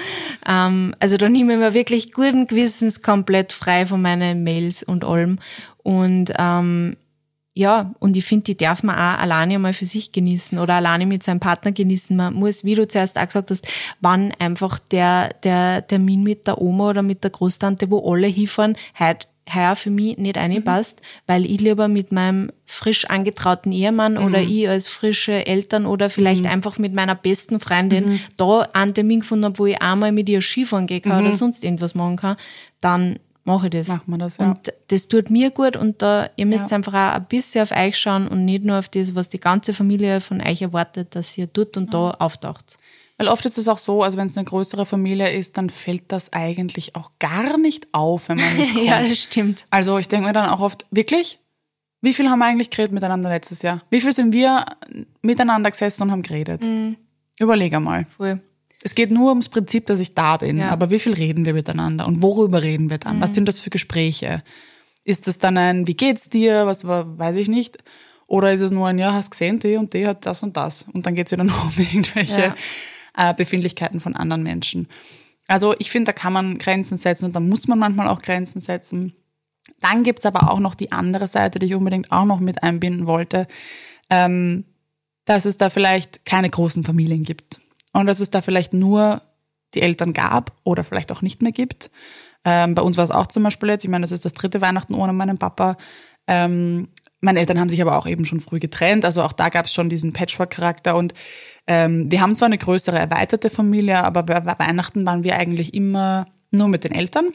Ähm, 0.47 0.95
also 1.01 1.17
da 1.17 1.29
nehme 1.29 1.55
ich 1.55 1.59
mir 1.59 1.75
wirklich 1.75 2.13
guten 2.13 2.47
Gewissens 2.47 3.03
komplett 3.03 3.53
frei 3.53 3.87
von 3.87 4.01
meinen 4.01 4.45
Mails 4.45 4.83
und 4.83 5.05
allem. 5.05 5.39
Und 5.83 6.33
ähm, 6.39 6.97
ja, 7.59 7.93
und 7.99 8.17
ich 8.17 8.25
finde, 8.25 8.45
die 8.45 8.57
darf 8.57 8.85
man 8.85 8.95
auch 8.95 9.21
alleine 9.21 9.59
mal 9.59 9.73
für 9.73 9.85
sich 9.85 10.13
genießen 10.13 10.61
oder 10.61 10.75
alleine 10.75 11.07
mit 11.07 11.25
seinem 11.25 11.41
Partner 11.41 11.73
genießen. 11.73 12.17
Man 12.17 12.35
muss, 12.35 12.63
wie 12.63 12.77
du 12.77 12.87
zuerst 12.87 13.19
auch 13.19 13.27
gesagt 13.27 13.51
hast, 13.51 13.67
wann 14.01 14.33
einfach 14.39 14.79
der, 14.79 15.31
der 15.43 15.85
Termin 15.85 16.23
mit 16.23 16.47
der 16.47 16.61
Oma 16.61 16.91
oder 16.91 17.03
mit 17.03 17.25
der 17.25 17.33
Großtante, 17.33 17.91
wo 17.91 18.13
alle 18.13 18.29
hinfahren, 18.29 18.77
halt 18.95 19.27
heuer 19.53 19.75
für 19.75 19.91
mich 19.91 20.19
nicht 20.19 20.37
reinpasst, 20.37 21.01
mhm. 21.01 21.05
weil 21.27 21.47
ich 21.47 21.61
lieber 21.61 21.89
mit 21.89 22.13
meinem 22.13 22.53
frisch 22.65 23.07
angetrauten 23.07 23.73
Ehemann 23.73 24.15
mhm. 24.15 24.25
oder 24.25 24.41
ich 24.41 24.69
als 24.69 24.87
frische 24.87 25.45
Eltern 25.45 25.85
oder 25.85 26.11
vielleicht 26.11 26.45
mhm. 26.45 26.51
einfach 26.51 26.79
mit 26.79 26.95
meiner 26.95 27.17
besten 27.17 27.59
Freundin 27.59 28.09
mhm. 28.09 28.21
da 28.37 28.69
einen 28.73 28.95
Termin 28.95 29.21
gefunden 29.21 29.47
habe, 29.47 29.59
wo 29.59 29.67
ich 29.67 29.83
einmal 29.83 30.13
mit 30.13 30.29
ihr 30.29 30.43
Skifahren 30.43 30.87
gehen 30.87 31.03
kann 31.03 31.19
oder 31.25 31.33
mhm. 31.33 31.37
sonst 31.37 31.65
irgendwas 31.65 31.97
machen 31.97 32.15
kann, 32.15 32.37
dann 32.81 33.19
mache 33.49 33.67
ich 33.67 33.73
das. 33.73 33.89
Machen 33.89 34.05
wir 34.07 34.19
das, 34.19 34.37
ja. 34.37 34.51
Und 34.51 34.73
das 34.89 35.09
tut 35.09 35.31
mir 35.31 35.51
gut 35.51 35.77
und 35.77 36.01
da, 36.03 36.31
ihr 36.37 36.47
müsst 36.47 36.71
ja. 36.71 36.77
einfach 36.77 36.95
auch 36.95 37.15
ein 37.17 37.27
bisschen 37.27 37.63
auf 37.63 37.73
euch 37.73 37.99
schauen 37.99 38.29
und 38.29 38.45
nicht 38.45 38.65
nur 38.65 38.79
auf 38.79 38.89
das, 38.89 39.15
was 39.15 39.29
die 39.29 39.41
ganze 39.41 39.73
Familie 39.73 40.21
von 40.21 40.41
euch 40.41 40.63
erwartet, 40.63 41.17
dass 41.17 41.37
ihr 41.37 41.47
dort 41.47 41.77
und 41.77 41.93
ja. 41.93 42.11
da 42.11 42.25
auftaucht. 42.25 42.79
Weil 43.17 43.27
oft 43.27 43.45
ist 43.45 43.59
es 43.59 43.67
auch 43.67 43.79
so, 43.79 44.05
also 44.05 44.17
wenn 44.17 44.29
es 44.29 44.39
eine 44.39 44.45
größere 44.45 44.87
Familie 44.87 45.33
ist, 45.33 45.59
dann 45.59 45.71
fällt 45.71 46.13
das 46.13 46.33
eigentlich 46.33 46.95
auch 46.95 47.11
gar 47.19 47.59
nicht 47.59 47.89
auf, 47.93 48.29
wenn 48.29 48.37
man 48.37 48.57
nicht 48.57 48.75
kommt. 48.75 48.87
ja, 48.87 49.03
das 49.03 49.19
stimmt. 49.19 49.67
Also 49.71 49.99
ich 49.99 50.09
denke 50.09 50.29
mir 50.29 50.33
dann 50.33 50.49
auch 50.49 50.61
oft, 50.61 50.87
wirklich? 50.93 51.41
Wie 52.01 52.13
viel 52.13 52.31
haben 52.31 52.39
wir 52.39 52.45
eigentlich 52.45 52.71
geredet 52.71 52.93
miteinander 52.93 53.29
letztes 53.29 53.63
Jahr? 53.63 53.83
Wie 53.91 54.01
viel 54.01 54.13
sind 54.13 54.33
wir 54.33 54.65
miteinander 55.21 55.69
gesessen 55.69 56.05
und 56.05 56.13
haben 56.13 56.23
geredet? 56.23 56.65
Mhm. 56.65 56.97
Überleg 57.41 57.75
einmal. 57.75 58.05
Voll. 58.05 58.41
Es 58.83 58.95
geht 58.95 59.11
nur 59.11 59.31
ums 59.31 59.49
Prinzip, 59.49 59.87
dass 59.87 60.01
ich 60.01 60.15
da 60.15 60.37
bin. 60.37 60.59
Ja. 60.59 60.71
Aber 60.71 60.91
wie 60.91 60.99
viel 60.99 61.15
reden 61.15 61.45
wir 61.45 61.55
miteinander? 61.55 62.07
Und 62.07 62.23
worüber 62.23 62.63
reden 62.63 62.91
wir 62.91 62.99
dann? 62.99 63.17
Mhm. 63.17 63.21
Was 63.21 63.35
sind 63.35 63.49
das 63.49 63.61
für 63.61 63.71
Gespräche? 63.71 64.43
Ist 65.05 65.27
das 65.27 65.39
dann 65.39 65.57
ein, 65.57 65.87
wie 65.87 65.97
geht's 65.97 66.31
dir? 66.31 66.67
Was 66.67 66.87
war, 66.87 67.19
weiß 67.19 67.37
ich 67.37 67.49
nicht. 67.49 67.79
Oder 68.27 68.53
ist 68.53 68.61
es 68.61 68.71
nur 68.71 68.87
ein, 68.87 68.99
ja, 68.99 69.15
hast 69.15 69.31
gesehen, 69.31 69.59
die 69.59 69.77
und 69.77 69.95
die 69.95 70.07
hat 70.07 70.27
das 70.27 70.43
und 70.43 70.57
das. 70.57 70.83
Und 70.93 71.07
dann 71.07 71.15
geht's 71.15 71.33
wieder 71.33 71.45
nur 71.45 71.61
um 71.61 71.73
irgendwelche 71.77 72.55
ja. 73.17 73.31
äh, 73.31 73.35
Befindlichkeiten 73.35 74.01
von 74.01 74.15
anderen 74.15 74.43
Menschen. 74.43 74.87
Also 75.49 75.75
ich 75.79 75.91
finde, 75.91 76.13
da 76.13 76.19
kann 76.19 76.33
man 76.33 76.59
Grenzen 76.59 76.99
setzen 76.99 77.25
und 77.25 77.35
da 77.35 77.41
muss 77.41 77.67
man 77.69 77.79
manchmal 77.79 78.07
auch 78.07 78.23
Grenzen 78.23 78.61
setzen. 78.61 79.15
Dann 79.81 80.03
gibt's 80.03 80.27
aber 80.27 80.51
auch 80.51 80.61
noch 80.61 80.75
die 80.75 80.93
andere 80.93 81.27
Seite, 81.27 81.59
die 81.59 81.67
ich 81.67 81.75
unbedingt 81.75 82.13
auch 82.13 82.27
noch 82.27 82.39
mit 82.39 82.63
einbinden 82.63 83.07
wollte, 83.07 83.49
ähm, 84.11 84.65
dass 85.25 85.47
es 85.47 85.57
da 85.57 85.71
vielleicht 85.71 86.25
keine 86.27 86.51
großen 86.51 86.85
Familien 86.85 87.23
gibt 87.23 87.61
und 87.99 88.07
dass 88.07 88.21
es 88.21 88.31
da 88.31 88.43
vielleicht 88.43 88.73
nur 88.73 89.23
die 89.75 89.83
Eltern 89.83 90.13
gab 90.13 90.53
oder 90.65 90.85
vielleicht 90.85 91.13
auch 91.13 91.23
nicht 91.23 91.43
mehr 91.43 91.53
gibt. 91.53 91.91
Ähm, 92.45 92.75
bei 92.75 92.83
uns 92.83 92.97
war 92.97 93.05
es 93.05 93.11
auch 93.11 93.27
zum 93.27 93.43
Beispiel 93.43 93.69
jetzt, 93.69 93.85
ich 93.85 93.91
meine, 93.91 94.03
das 94.03 94.13
ist 94.13 94.25
das 94.25 94.33
dritte 94.33 94.61
Weihnachten 94.61 94.95
ohne 94.95 95.13
meinen 95.13 95.39
Papa. 95.39 95.77
Ähm, 96.27 96.89
meine 97.21 97.41
Eltern 97.41 97.59
haben 97.59 97.69
sich 97.69 97.83
aber 97.83 97.99
auch 97.99 98.07
eben 98.07 98.25
schon 98.25 98.41
früh 98.41 98.61
getrennt, 98.61 99.05
also 99.05 99.23
auch 99.23 99.33
da 99.33 99.49
gab 99.49 99.67
es 99.67 99.75
schon 99.75 99.89
diesen 99.89 100.13
Patchwork-Charakter 100.13 100.95
und 100.97 101.15
ähm, 101.67 102.11
wir 102.11 102.21
haben 102.21 102.35
zwar 102.35 102.47
eine 102.47 102.59
größere 102.59 102.99
erweiterte 102.99 103.51
Familie, 103.51 104.03
aber 104.03 104.23
bei 104.23 104.45
Weihnachten 104.59 105.05
waren 105.05 105.25
wir 105.25 105.37
eigentlich 105.37 105.75
immer 105.75 106.27
nur 106.51 106.69
mit 106.69 106.85
den 106.85 106.93
Eltern 106.93 107.33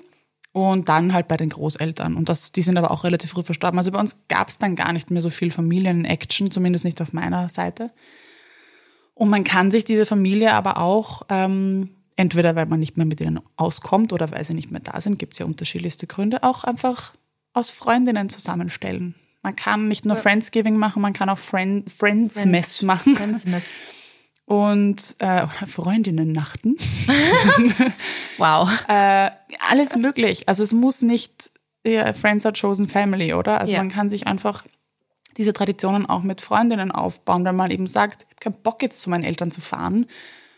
und 0.53 0.87
dann 0.87 1.13
halt 1.13 1.27
bei 1.27 1.37
den 1.37 1.49
Großeltern. 1.49 2.15
Und 2.15 2.29
das, 2.29 2.51
die 2.51 2.61
sind 2.61 2.77
aber 2.77 2.91
auch 2.91 3.03
relativ 3.03 3.31
früh 3.31 3.43
verstorben. 3.43 3.77
Also 3.77 3.91
bei 3.91 3.99
uns 3.99 4.25
gab 4.29 4.49
es 4.49 4.57
dann 4.57 4.75
gar 4.75 4.93
nicht 4.93 5.11
mehr 5.11 5.21
so 5.21 5.29
viel 5.29 5.51
Familien-Action, 5.51 6.49
zumindest 6.49 6.85
nicht 6.85 7.01
auf 7.01 7.11
meiner 7.11 7.49
Seite. 7.49 7.91
Und 9.15 9.29
man 9.29 9.43
kann 9.43 9.71
sich 9.71 9.85
diese 9.85 10.05
Familie 10.05 10.53
aber 10.53 10.77
auch, 10.77 11.23
ähm, 11.29 11.89
entweder 12.15 12.55
weil 12.55 12.65
man 12.65 12.79
nicht 12.79 12.97
mehr 12.97 13.05
mit 13.05 13.21
ihnen 13.21 13.39
auskommt 13.55 14.13
oder 14.13 14.31
weil 14.31 14.43
sie 14.43 14.53
nicht 14.53 14.71
mehr 14.71 14.81
da 14.81 14.99
sind, 15.01 15.19
gibt 15.19 15.33
es 15.33 15.39
ja 15.39 15.45
unterschiedlichste 15.45 16.07
Gründe, 16.07 16.43
auch 16.43 16.63
einfach 16.63 17.13
aus 17.53 17.69
Freundinnen 17.69 18.29
zusammenstellen. 18.29 19.15
Man 19.43 19.55
kann 19.55 19.87
nicht 19.87 20.05
nur 20.05 20.15
Friendsgiving 20.15 20.77
machen, 20.77 21.01
man 21.01 21.13
kann 21.13 21.29
auch 21.29 21.37
Friend, 21.37 21.89
Friendsmess 21.91 22.77
Friends, 22.77 22.81
machen. 22.81 23.15
Friendsmess. 23.15 23.63
Und 24.45 25.15
äh, 25.19 25.47
Freundinnen-Nachten. 25.47 26.75
wow. 28.37 28.69
Äh, 28.87 29.31
alles 29.69 29.95
möglich. 29.95 30.49
Also 30.49 30.63
es 30.63 30.73
muss 30.73 31.01
nicht 31.01 31.51
ja, 31.85 32.13
Friends 32.13 32.45
are 32.45 32.53
chosen 32.53 32.87
family, 32.87 33.33
oder? 33.33 33.59
Also 33.59 33.73
ja. 33.73 33.79
man 33.79 33.89
kann 33.89 34.09
sich 34.09 34.27
einfach 34.27 34.63
diese 35.37 35.53
Traditionen 35.53 36.05
auch 36.05 36.23
mit 36.23 36.41
Freundinnen 36.41 36.91
aufbauen, 36.91 37.45
weil 37.45 37.53
man 37.53 37.71
eben 37.71 37.87
sagt, 37.87 38.23
ich 38.23 38.45
habe 38.45 38.55
keinen 38.55 38.63
Bock 38.63 38.81
jetzt 38.81 39.01
zu 39.01 39.09
meinen 39.09 39.23
Eltern 39.23 39.51
zu 39.51 39.61
fahren. 39.61 40.05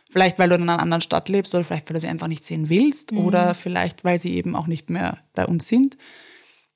Vielleicht, 0.09 0.39
weil 0.39 0.49
du 0.49 0.55
in 0.55 0.61
einer 0.63 0.81
anderen 0.81 1.01
Stadt 1.01 1.27
lebst 1.29 1.53
oder 1.55 1.63
vielleicht, 1.63 1.89
weil 1.89 1.95
du 1.95 1.99
sie 1.99 2.07
einfach 2.07 2.27
nicht 2.27 2.45
sehen 2.45 2.69
willst 2.69 3.11
mhm. 3.11 3.19
oder 3.19 3.53
vielleicht, 3.53 4.03
weil 4.03 4.19
sie 4.19 4.33
eben 4.35 4.55
auch 4.55 4.67
nicht 4.67 4.89
mehr 4.89 5.17
bei 5.33 5.45
uns 5.45 5.67
sind, 5.67 5.97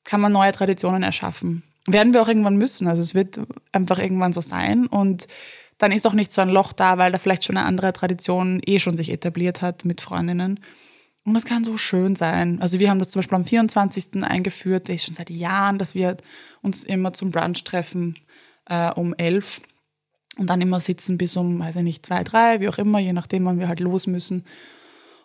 kann 0.04 0.22
man 0.22 0.32
neue 0.32 0.52
Traditionen 0.52 1.04
erschaffen. 1.04 1.64
Werden 1.88 2.14
wir 2.14 2.22
auch 2.22 2.28
irgendwann 2.28 2.58
müssen. 2.58 2.88
Also 2.88 3.02
es 3.02 3.16
wird 3.16 3.40
einfach 3.72 4.00
irgendwann 4.00 4.34
so 4.34 4.42
sein 4.42 4.88
und 4.88 5.28
dann 5.78 5.92
ist 5.94 6.06
auch 6.06 6.14
nicht 6.14 6.32
so 6.32 6.42
ein 6.42 6.50
Loch 6.50 6.74
da, 6.74 6.98
weil 6.98 7.12
da 7.12 7.18
vielleicht 7.18 7.46
schon 7.46 7.58
eine 7.58 7.66
andere 7.66 7.94
Tradition 7.94 8.62
eh 8.66 8.80
schon 8.80 8.98
sich 8.98 9.12
etabliert 9.12 9.62
hat 9.62 9.86
mit 9.86 10.02
Freundinnen. 10.02 10.60
Und 11.26 11.34
das 11.34 11.46
kann 11.46 11.64
so 11.64 11.78
schön 11.78 12.16
sein. 12.16 12.62
Also 12.62 12.80
wir 12.80 12.90
haben 12.90 13.00
das 13.00 13.10
zum 13.10 13.20
Beispiel 13.20 13.36
am 13.36 13.46
24. 13.46 14.24
eingeführt, 14.24 14.90
das 14.90 14.96
ist 14.96 15.06
schon 15.06 15.16
seit 15.16 15.30
Jahren, 15.30 15.78
dass 15.78 15.94
wir 15.94 16.18
uns 16.62 16.84
immer 16.84 17.14
zum 17.14 17.32
Brunch 17.32 17.64
treffen 17.64 18.16
äh, 18.66 18.92
um 18.92 19.14
elf 19.14 19.62
und 20.38 20.50
dann 20.50 20.62
immer 20.62 20.80
sitzen 20.80 21.18
bis 21.18 21.36
um, 21.36 21.60
weiß 21.60 21.76
ich 21.76 21.84
nicht, 21.84 22.06
zwei, 22.06 22.24
drei, 22.24 22.62
wie 22.62 22.70
auch 22.70 22.78
immer, 22.78 23.00
je 23.00 23.14
nachdem, 23.14 23.46
wann 23.46 23.60
wir 23.60 23.68
halt 23.68 23.82
los 23.82 24.08
müssen. 24.08 24.46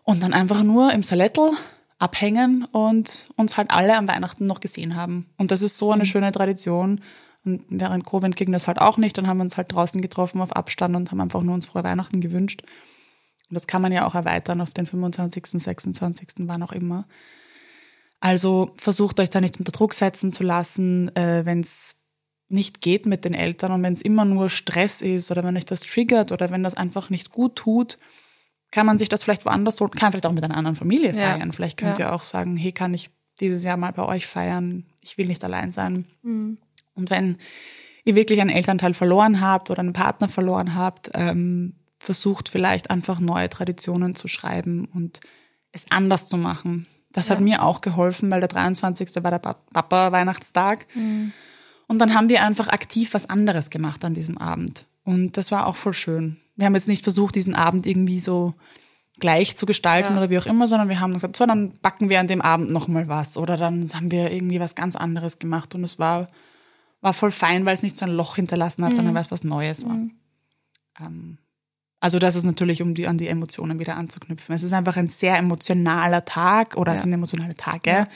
Und 0.02 0.22
dann 0.22 0.34
einfach 0.34 0.62
nur 0.62 0.92
im 0.92 1.02
Salettel 1.02 1.52
abhängen 1.98 2.64
und 2.64 3.30
uns 3.36 3.56
halt 3.56 3.70
alle 3.70 3.96
am 3.96 4.08
Weihnachten 4.08 4.46
noch 4.46 4.60
gesehen 4.60 4.96
haben. 4.96 5.26
Und 5.38 5.50
das 5.50 5.62
ist 5.62 5.76
so 5.76 5.92
eine 5.92 6.02
mhm. 6.02 6.08
schöne 6.08 6.32
Tradition. 6.32 7.00
Und 7.44 7.64
während 7.68 8.04
Covid 8.04 8.36
ging 8.36 8.52
das 8.52 8.66
halt 8.66 8.80
auch 8.80 8.98
nicht. 8.98 9.16
Dann 9.16 9.26
haben 9.26 9.38
wir 9.38 9.44
uns 9.44 9.56
halt 9.56 9.72
draußen 9.72 10.02
getroffen 10.02 10.40
auf 10.40 10.54
Abstand 10.54 10.96
und 10.96 11.10
haben 11.10 11.20
einfach 11.20 11.42
nur 11.42 11.54
uns 11.54 11.66
frohe 11.66 11.84
Weihnachten 11.84 12.20
gewünscht. 12.20 12.62
Und 13.50 13.54
das 13.54 13.66
kann 13.66 13.82
man 13.82 13.92
ja 13.92 14.06
auch 14.06 14.14
erweitern 14.14 14.60
auf 14.60 14.72
den 14.72 14.86
25., 14.86 15.62
26., 15.62 16.28
wann 16.38 16.62
auch 16.62 16.72
immer. 16.72 17.06
Also 18.20 18.72
versucht 18.76 19.20
euch 19.20 19.30
da 19.30 19.40
nicht 19.40 19.58
unter 19.58 19.72
Druck 19.72 19.92
setzen 19.92 20.32
zu 20.32 20.42
lassen, 20.44 21.14
äh, 21.14 21.44
wenn 21.44 21.60
es 21.60 21.96
nicht 22.48 22.80
geht 22.80 23.06
mit 23.06 23.24
den 23.24 23.34
Eltern 23.34 23.72
und 23.72 23.82
wenn 23.82 23.92
es 23.92 24.02
immer 24.02 24.24
nur 24.24 24.48
Stress 24.48 25.02
ist 25.02 25.30
oder 25.30 25.44
wenn 25.44 25.56
euch 25.56 25.66
das 25.66 25.80
triggert 25.80 26.32
oder 26.32 26.50
wenn 26.50 26.62
das 26.62 26.74
einfach 26.74 27.10
nicht 27.10 27.32
gut 27.32 27.56
tut, 27.56 27.98
kann 28.70 28.86
man 28.86 28.98
sich 28.98 29.08
das 29.08 29.24
vielleicht 29.24 29.44
woanders 29.44 29.80
holen, 29.80 29.90
kann 29.90 30.12
vielleicht 30.12 30.26
auch 30.26 30.32
mit 30.32 30.44
einer 30.44 30.56
anderen 30.56 30.76
Familie 30.76 31.14
feiern. 31.14 31.48
Ja. 31.48 31.52
Vielleicht 31.52 31.76
könnt 31.76 31.98
ja. 31.98 32.06
ihr 32.06 32.12
auch 32.12 32.22
sagen, 32.22 32.56
hey, 32.56 32.72
kann 32.72 32.94
ich 32.94 33.10
dieses 33.40 33.62
Jahr 33.62 33.76
mal 33.76 33.92
bei 33.92 34.04
euch 34.04 34.26
feiern? 34.26 34.84
Ich 35.00 35.18
will 35.18 35.26
nicht 35.26 35.44
allein 35.44 35.72
sein. 35.72 36.06
Mhm. 36.22 36.58
Und 36.94 37.10
wenn 37.10 37.38
ihr 38.04 38.14
wirklich 38.14 38.40
einen 38.40 38.50
Elternteil 38.50 38.94
verloren 38.94 39.40
habt 39.40 39.70
oder 39.70 39.80
einen 39.80 39.92
Partner 39.92 40.28
verloren 40.28 40.74
habt, 40.74 41.10
ähm, 41.14 41.74
versucht 42.04 42.48
vielleicht 42.48 42.90
einfach 42.90 43.18
neue 43.18 43.48
Traditionen 43.48 44.14
zu 44.14 44.28
schreiben 44.28 44.86
und 44.92 45.20
es 45.72 45.86
anders 45.90 46.26
zu 46.26 46.36
machen. 46.36 46.86
Das 47.12 47.28
ja. 47.28 47.34
hat 47.34 47.40
mir 47.40 47.62
auch 47.62 47.80
geholfen, 47.80 48.30
weil 48.30 48.40
der 48.40 48.48
23. 48.48 49.10
war 49.22 49.30
der 49.30 49.38
Papa-Weihnachtstag. 49.38 50.86
Mhm. 50.94 51.32
Und 51.86 51.98
dann 51.98 52.14
haben 52.14 52.28
wir 52.28 52.42
einfach 52.42 52.68
aktiv 52.68 53.14
was 53.14 53.28
anderes 53.28 53.70
gemacht 53.70 54.04
an 54.04 54.14
diesem 54.14 54.36
Abend. 54.36 54.86
Und 55.04 55.36
das 55.36 55.50
war 55.50 55.66
auch 55.66 55.76
voll 55.76 55.92
schön. 55.94 56.36
Wir 56.56 56.66
haben 56.66 56.74
jetzt 56.74 56.88
nicht 56.88 57.02
versucht, 57.02 57.34
diesen 57.34 57.54
Abend 57.54 57.86
irgendwie 57.86 58.20
so 58.20 58.54
gleich 59.20 59.56
zu 59.56 59.64
gestalten 59.64 60.12
ja. 60.12 60.18
oder 60.18 60.28
wie 60.28 60.38
auch 60.38 60.46
immer, 60.46 60.66
sondern 60.66 60.88
wir 60.88 61.00
haben 61.00 61.14
gesagt, 61.14 61.36
so, 61.36 61.46
dann 61.46 61.72
backen 61.80 62.08
wir 62.08 62.20
an 62.20 62.26
dem 62.26 62.42
Abend 62.42 62.70
nochmal 62.70 63.08
was 63.08 63.38
oder 63.38 63.56
dann 63.56 63.88
haben 63.94 64.10
wir 64.10 64.30
irgendwie 64.30 64.60
was 64.60 64.74
ganz 64.74 64.96
anderes 64.96 65.38
gemacht 65.38 65.74
und 65.74 65.84
es 65.84 65.98
war, 65.98 66.28
war 67.00 67.14
voll 67.14 67.30
fein, 67.30 67.64
weil 67.64 67.74
es 67.74 67.82
nicht 67.82 67.96
so 67.96 68.04
ein 68.04 68.12
Loch 68.12 68.36
hinterlassen 68.36 68.84
hat, 68.84 68.92
mhm. 68.92 68.96
sondern 68.96 69.14
weil 69.14 69.22
es 69.22 69.30
was 69.30 69.44
Neues 69.44 69.86
war. 69.86 69.94
Mhm. 69.94 70.12
Ähm, 71.00 71.38
also 72.04 72.18
das 72.18 72.36
ist 72.36 72.44
natürlich, 72.44 72.82
um 72.82 72.92
die, 72.92 73.06
an 73.06 73.16
die 73.16 73.28
Emotionen 73.28 73.78
wieder 73.78 73.96
anzuknüpfen. 73.96 74.54
Es 74.54 74.62
ist 74.62 74.74
einfach 74.74 74.98
ein 74.98 75.08
sehr 75.08 75.38
emotionaler 75.38 76.26
Tag 76.26 76.76
oder 76.76 76.92
ja. 76.92 76.96
es 76.96 77.02
sind 77.02 77.14
emotionale 77.14 77.54
Tage, 77.54 77.90
ja. 77.90 78.08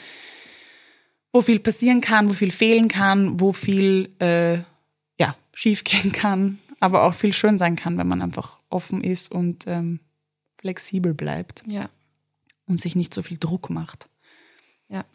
wo 1.32 1.40
viel 1.40 1.58
passieren 1.58 2.02
kann, 2.02 2.28
wo 2.28 2.34
viel 2.34 2.50
fehlen 2.50 2.88
kann, 2.88 3.40
wo 3.40 3.54
viel 3.54 4.10
äh, 4.18 4.56
ja, 5.18 5.34
schief 5.54 5.84
gehen 5.84 6.12
kann, 6.12 6.58
aber 6.80 7.04
auch 7.04 7.14
viel 7.14 7.32
schön 7.32 7.56
sein 7.56 7.76
kann, 7.76 7.96
wenn 7.96 8.06
man 8.06 8.20
einfach 8.20 8.58
offen 8.68 9.02
ist 9.02 9.32
und 9.32 9.66
ähm, 9.66 10.00
flexibel 10.58 11.14
bleibt. 11.14 11.62
Ja. 11.66 11.88
Und 12.66 12.78
sich 12.78 12.94
nicht 12.94 13.14
so 13.14 13.22
viel 13.22 13.38
Druck 13.38 13.70
macht. 13.70 14.10
Ja, 14.90 15.06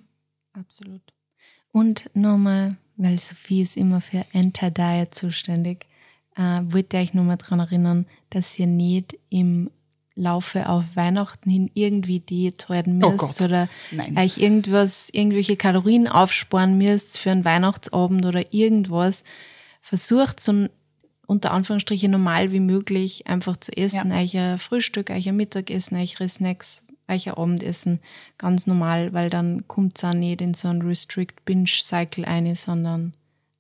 absolut. 0.54 1.04
Und 1.72 2.10
nochmal, 2.16 2.78
weil 2.96 3.20
Sophie 3.20 3.62
ist 3.62 3.78
immer 3.78 4.02
für 4.02 4.26
Anti-Diet 4.34 5.14
zuständig, 5.14 5.86
äh, 6.36 6.62
wollte 6.64 6.98
ich 6.98 7.14
nochmal 7.14 7.38
daran 7.38 7.60
erinnern, 7.60 8.06
dass 8.30 8.58
ihr 8.58 8.68
nicht 8.68 9.18
im 9.30 9.70
Laufe 10.16 10.70
auf 10.70 10.84
Weihnachten 10.94 11.50
hin 11.50 11.72
irgendwie 11.74 12.20
Diät 12.20 12.70
halten 12.70 13.04
oh 13.04 13.12
müsst 13.12 13.42
oh 13.42 13.46
oder 13.46 13.68
Nein. 13.92 14.18
euch 14.18 14.38
irgendwas, 14.38 15.10
irgendwelche 15.12 15.56
Kalorien 15.56 16.08
aufsparen 16.08 16.78
müsst 16.78 17.18
für 17.18 17.32
einen 17.32 17.46
Weihnachtsabend 17.46 18.26
oder 18.26 18.54
irgendwas. 18.54 19.24
Versucht 19.82 20.40
so 20.40 20.68
unter 21.26 21.52
Anführungsstrichen 21.52 22.12
normal 22.12 22.52
wie 22.52 22.60
möglich 22.60 23.28
einfach 23.28 23.58
zu 23.58 23.76
essen. 23.76 24.12
Ja. 24.12 24.52
Euer 24.52 24.58
Frühstück, 24.60 25.10
euer 25.10 25.34
Mittagessen, 25.34 25.98
eure 25.98 26.30
Snacks, 26.30 26.84
euer 27.08 27.38
Abendessen. 27.38 28.00
Ganz 28.38 28.68
normal, 28.68 29.14
weil 29.14 29.30
dann 29.30 29.68
kommt 29.68 29.98
es 29.98 30.04
auch 30.04 30.14
nicht 30.14 30.42
in 30.42 30.54
so 30.54 30.68
einen 30.68 30.84
Restrict-Binge-Cycle 30.84 32.26
ein, 32.26 32.54
sondern 32.56 33.14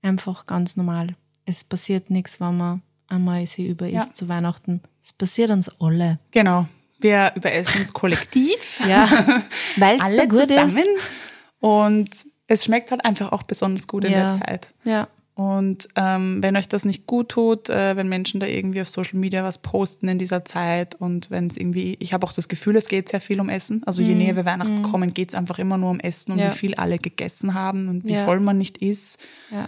einfach 0.03 0.45
ganz 0.45 0.75
normal. 0.75 1.15
Es 1.45 1.63
passiert 1.63 2.09
nichts, 2.09 2.39
wenn 2.39 2.57
man 2.57 2.81
einmal 3.07 3.45
sie 3.47 3.67
überisst 3.67 4.07
ja. 4.07 4.13
zu 4.13 4.27
Weihnachten. 4.27 4.81
Es 5.01 5.13
passiert 5.13 5.49
uns 5.49 5.69
alle. 5.79 6.19
Genau. 6.31 6.67
Wir 6.99 7.33
überessen 7.35 7.81
uns 7.81 7.93
kollektiv. 7.93 8.79
ja. 8.87 9.07
Weil 9.77 9.99
es 9.99 10.17
so 10.17 10.27
gut 10.27 10.47
zusammen. 10.47 10.77
ist. 10.77 11.11
Und 11.59 12.09
es 12.47 12.65
schmeckt 12.65 12.91
halt 12.91 13.03
einfach 13.05 13.31
auch 13.31 13.43
besonders 13.43 13.87
gut 13.87 14.05
in 14.05 14.11
der 14.11 14.39
Zeit. 14.39 14.69
Ja. 14.83 15.07
Und 15.35 15.87
ähm, 15.95 16.43
wenn 16.43 16.55
euch 16.55 16.67
das 16.67 16.85
nicht 16.85 17.07
gut 17.07 17.29
tut, 17.29 17.67
äh, 17.67 17.95
wenn 17.95 18.07
Menschen 18.07 18.39
da 18.39 18.45
irgendwie 18.45 18.81
auf 18.81 18.87
Social 18.87 19.17
Media 19.17 19.43
was 19.43 19.57
posten 19.57 20.07
in 20.07 20.19
dieser 20.19 20.45
Zeit 20.45 20.93
und 20.93 21.31
wenn 21.31 21.47
es 21.47 21.57
irgendwie, 21.57 21.97
ich 21.99 22.13
habe 22.13 22.27
auch 22.27 22.33
das 22.33 22.47
Gefühl, 22.47 22.75
es 22.75 22.87
geht 22.87 23.09
sehr 23.09 23.21
viel 23.21 23.41
um 23.41 23.49
Essen. 23.49 23.81
Also 23.85 24.03
je 24.03 24.13
mm. 24.13 24.17
näher 24.19 24.35
wir 24.35 24.45
Weihnachten 24.45 24.81
mm. 24.81 24.83
kommen, 24.83 25.11
geht 25.11 25.29
es 25.29 25.35
einfach 25.35 25.57
immer 25.57 25.79
nur 25.79 25.89
um 25.89 25.99
Essen 25.99 26.33
und 26.33 26.39
ja. 26.39 26.51
wie 26.51 26.55
viel 26.55 26.75
alle 26.75 26.99
gegessen 26.99 27.55
haben 27.55 27.87
und 27.87 28.05
wie 28.05 28.13
ja. 28.13 28.25
voll 28.25 28.41
man 28.41 28.59
nicht 28.59 28.77
ist. 28.77 29.19
Ja. 29.49 29.67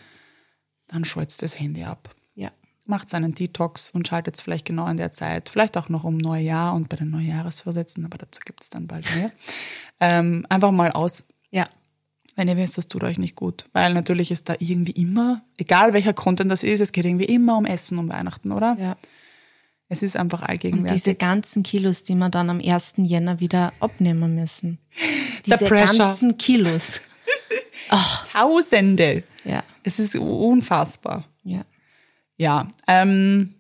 Dann 0.88 1.06
schaltet 1.06 1.42
das 1.42 1.60
Handy 1.60 1.84
ab. 1.84 2.16
Ja. 2.36 2.52
Macht 2.86 3.10
seinen 3.10 3.34
Detox 3.34 3.92
und 3.92 4.08
schaltet 4.08 4.36
es 4.36 4.42
vielleicht 4.42 4.66
genau 4.66 4.88
in 4.88 4.98
der 4.98 5.12
Zeit, 5.12 5.50
vielleicht 5.50 5.78
auch 5.78 5.90
noch 5.90 6.04
um 6.04 6.18
Neujahr 6.18 6.74
und 6.74 6.90
bei 6.90 6.98
den 6.98 7.10
Neujahresvorsätzen, 7.10 8.06
aber 8.06 8.18
dazu 8.18 8.42
gibt 8.46 8.62
es 8.64 8.70
dann 8.70 8.88
bald 8.88 9.14
mehr. 9.16 9.32
ähm, 10.00 10.46
einfach 10.50 10.72
mal 10.72 10.92
aus. 10.92 11.24
Ja 11.52 11.66
wenn 12.36 12.48
ihr 12.48 12.58
wisst, 12.58 12.78
das 12.78 12.88
tut 12.88 13.04
euch 13.04 13.18
nicht 13.18 13.36
gut. 13.36 13.66
Weil 13.74 13.94
natürlich 13.94 14.30
ist 14.30 14.50
da 14.50 14.56
irgendwie 14.60 14.92
immer, 14.92 15.42
egal 15.58 15.94
welcher 15.94 16.14
Content 16.14 16.52
das 16.52 16.64
ist, 16.64 16.82
es 16.82 16.92
geht 16.92 17.06
irgendwie 17.06 17.26
immer 17.26 17.58
um 17.58 17.66
Essen 17.66 17.98
um 17.98 18.10
Weihnachten, 18.10 18.52
oder? 18.52 18.76
Ja. 18.80 18.98
Es 19.88 20.02
ist 20.02 20.18
einfach 20.18 20.42
allgegenwärtig. 20.42 20.92
Und 20.92 21.06
diese 21.06 21.16
ganzen 21.16 21.64
Kilos, 21.64 22.04
die 22.04 22.16
wir 22.16 22.30
dann 22.30 22.50
am 22.50 22.60
1. 22.60 22.94
Jänner 22.98 23.40
wieder 23.40 23.72
abnehmen 23.80 24.36
müssen. 24.36 24.80
Diese 25.46 25.58
ganzen 25.58 26.38
Kilos. 26.38 27.02
Ach. 27.90 28.28
Tausende. 28.30 29.24
Ja. 29.44 29.64
Es 29.86 30.00
ist 30.00 30.16
unfassbar. 30.16 31.26
Ja. 31.44 31.62
Ja. 32.38 32.68
Ähm, 32.88 33.54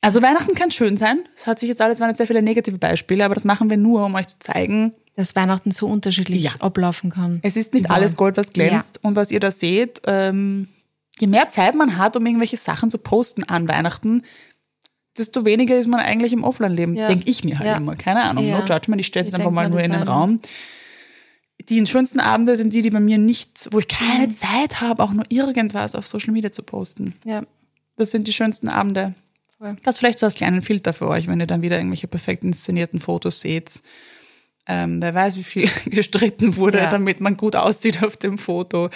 also 0.00 0.22
Weihnachten 0.22 0.54
kann 0.54 0.70
schön 0.70 0.96
sein. 0.96 1.20
Es 1.34 1.46
hat 1.46 1.58
sich 1.58 1.68
jetzt 1.68 1.80
alles, 1.80 2.00
waren 2.00 2.10
jetzt 2.10 2.18
sehr 2.18 2.26
viele 2.26 2.42
negative 2.42 2.78
Beispiele, 2.78 3.24
aber 3.24 3.34
das 3.34 3.44
machen 3.44 3.68
wir 3.70 3.76
nur, 3.76 4.04
um 4.04 4.14
euch 4.14 4.28
zu 4.28 4.38
zeigen, 4.38 4.92
dass 5.16 5.34
Weihnachten 5.34 5.72
so 5.72 5.88
unterschiedlich 5.88 6.44
ja. 6.44 6.52
ablaufen 6.60 7.10
kann. 7.10 7.40
Es 7.42 7.56
ist 7.56 7.74
nicht 7.74 7.86
ja. 7.86 7.90
alles 7.90 8.16
Gold, 8.16 8.36
was 8.36 8.52
glänzt. 8.52 9.00
Ja. 9.02 9.08
Und 9.08 9.16
was 9.16 9.32
ihr 9.32 9.40
da 9.40 9.50
seht, 9.50 10.02
ähm, 10.06 10.68
je 11.18 11.26
mehr 11.26 11.48
Zeit 11.48 11.74
man 11.74 11.96
hat, 11.96 12.16
um 12.16 12.24
irgendwelche 12.24 12.56
Sachen 12.56 12.90
zu 12.90 12.98
posten 12.98 13.42
an 13.42 13.66
Weihnachten, 13.66 14.22
desto 15.16 15.44
weniger 15.44 15.76
ist 15.76 15.88
man 15.88 15.98
eigentlich 15.98 16.32
im 16.32 16.44
Offline-Leben, 16.44 16.94
denke 16.94 17.28
ich 17.28 17.42
mir 17.42 17.58
halt 17.58 17.78
immer. 17.78 17.96
Keine 17.96 18.22
Ahnung, 18.22 18.48
no 18.48 18.60
judgment, 18.60 19.00
ich 19.00 19.08
stelle 19.08 19.26
es 19.26 19.34
einfach 19.34 19.50
mal 19.50 19.68
nur 19.68 19.80
in 19.80 19.90
den 19.90 20.02
Raum. 20.02 20.40
Die 21.68 21.84
schönsten 21.86 22.20
Abende 22.20 22.56
sind 22.56 22.72
die, 22.72 22.82
die 22.82 22.90
bei 22.90 23.00
mir 23.00 23.18
nicht, 23.18 23.68
wo 23.72 23.78
ich 23.78 23.88
keine. 23.88 24.28
Zeit 24.28 24.80
habe, 24.80 25.02
auch 25.02 25.12
nur 25.12 25.24
irgendwas 25.28 25.94
auf 25.94 26.06
Social 26.06 26.32
Media 26.32 26.52
zu 26.52 26.62
posten. 26.62 27.14
Ja. 27.24 27.42
Das 27.96 28.10
sind 28.10 28.28
die 28.28 28.32
schönsten 28.32 28.68
Abende. 28.68 29.14
Voll. 29.58 29.76
Das 29.82 29.98
vielleicht 29.98 30.18
so 30.18 30.26
als 30.26 30.36
kleinen 30.36 30.62
Filter 30.62 30.92
für 30.92 31.08
euch, 31.08 31.26
wenn 31.26 31.40
ihr 31.40 31.46
dann 31.46 31.62
wieder 31.62 31.76
irgendwelche 31.76 32.06
perfekt 32.06 32.44
inszenierten 32.44 33.00
Fotos 33.00 33.40
seht 33.40 33.82
ähm, 34.68 35.00
wer 35.00 35.14
weiß, 35.14 35.36
wie 35.36 35.42
viel 35.42 35.70
gestritten 35.86 36.56
wurde, 36.56 36.78
ja. 36.78 36.90
damit 36.90 37.20
man 37.20 37.36
gut 37.36 37.56
aussieht 37.56 38.02
auf 38.04 38.16
dem 38.16 38.38
Foto. 38.38 38.90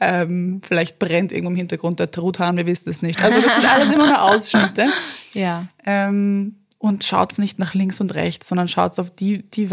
Ähm, 0.00 0.60
vielleicht 0.66 0.98
brennt 0.98 1.30
irgendwo 1.30 1.52
im 1.52 1.56
Hintergrund 1.56 2.00
der 2.00 2.10
Truthahn, 2.10 2.56
wir 2.56 2.66
wissen 2.66 2.90
es 2.90 3.00
nicht. 3.00 3.22
Also 3.22 3.40
das 3.40 3.54
sind 3.54 3.70
alles 3.70 3.94
immer 3.94 4.06
nur 4.08 4.20
Ausschnitte. 4.20 4.88
Ja. 5.32 5.66
Ähm, 5.84 6.60
und 6.78 7.02
schaut 7.02 7.40
nicht 7.40 7.58
nach 7.58 7.74
links 7.74 8.00
und 8.00 8.14
rechts, 8.14 8.48
sondern 8.48 8.68
schaut 8.68 8.96
auf 9.00 9.10
die, 9.10 9.42
die 9.42 9.68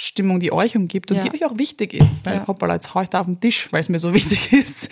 Weihnachtsstimmung, 0.00 0.40
die 0.40 0.52
euch 0.52 0.76
umgibt 0.76 1.10
und 1.10 1.18
ja. 1.18 1.24
die 1.24 1.32
euch 1.32 1.44
auch 1.44 1.58
wichtig 1.58 1.94
ist. 1.94 2.24
Weil, 2.24 2.36
ja. 2.36 2.46
hoppala, 2.46 2.74
jetzt 2.74 2.94
hau 2.94 3.02
ich 3.02 3.08
da 3.08 3.20
auf 3.20 3.26
den 3.26 3.40
Tisch, 3.40 3.68
weil 3.70 3.80
es 3.80 3.88
mir 3.88 3.98
so 3.98 4.12
wichtig 4.14 4.52
ist. 4.52 4.88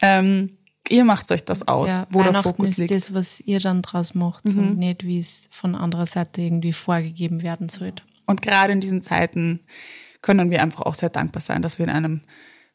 Ähm, 0.00 0.58
ihr 0.88 1.04
macht 1.04 1.30
euch 1.30 1.44
das 1.44 1.66
aus, 1.66 1.88
ja, 1.88 2.06
wo 2.10 2.22
der 2.22 2.42
Fokus 2.42 2.76
liegt. 2.76 2.90
ist 2.90 3.08
das, 3.08 3.14
was 3.14 3.40
ihr 3.40 3.60
dann 3.60 3.82
draus 3.82 4.14
macht 4.14 4.46
mhm. 4.46 4.58
und 4.58 4.78
nicht, 4.78 5.04
wie 5.04 5.20
es 5.20 5.48
von 5.50 5.74
anderer 5.74 6.06
Seite 6.06 6.42
irgendwie 6.42 6.72
vorgegeben 6.72 7.42
werden 7.42 7.68
sollte. 7.68 8.02
Und 8.26 8.42
gerade 8.42 8.72
in 8.72 8.80
diesen 8.80 9.02
Zeiten 9.02 9.60
können 10.20 10.50
wir 10.50 10.62
einfach 10.62 10.82
auch 10.82 10.94
sehr 10.94 11.10
dankbar 11.10 11.40
sein, 11.40 11.62
dass 11.62 11.78
wir 11.78 11.84
in 11.84 11.90
einem 11.90 12.20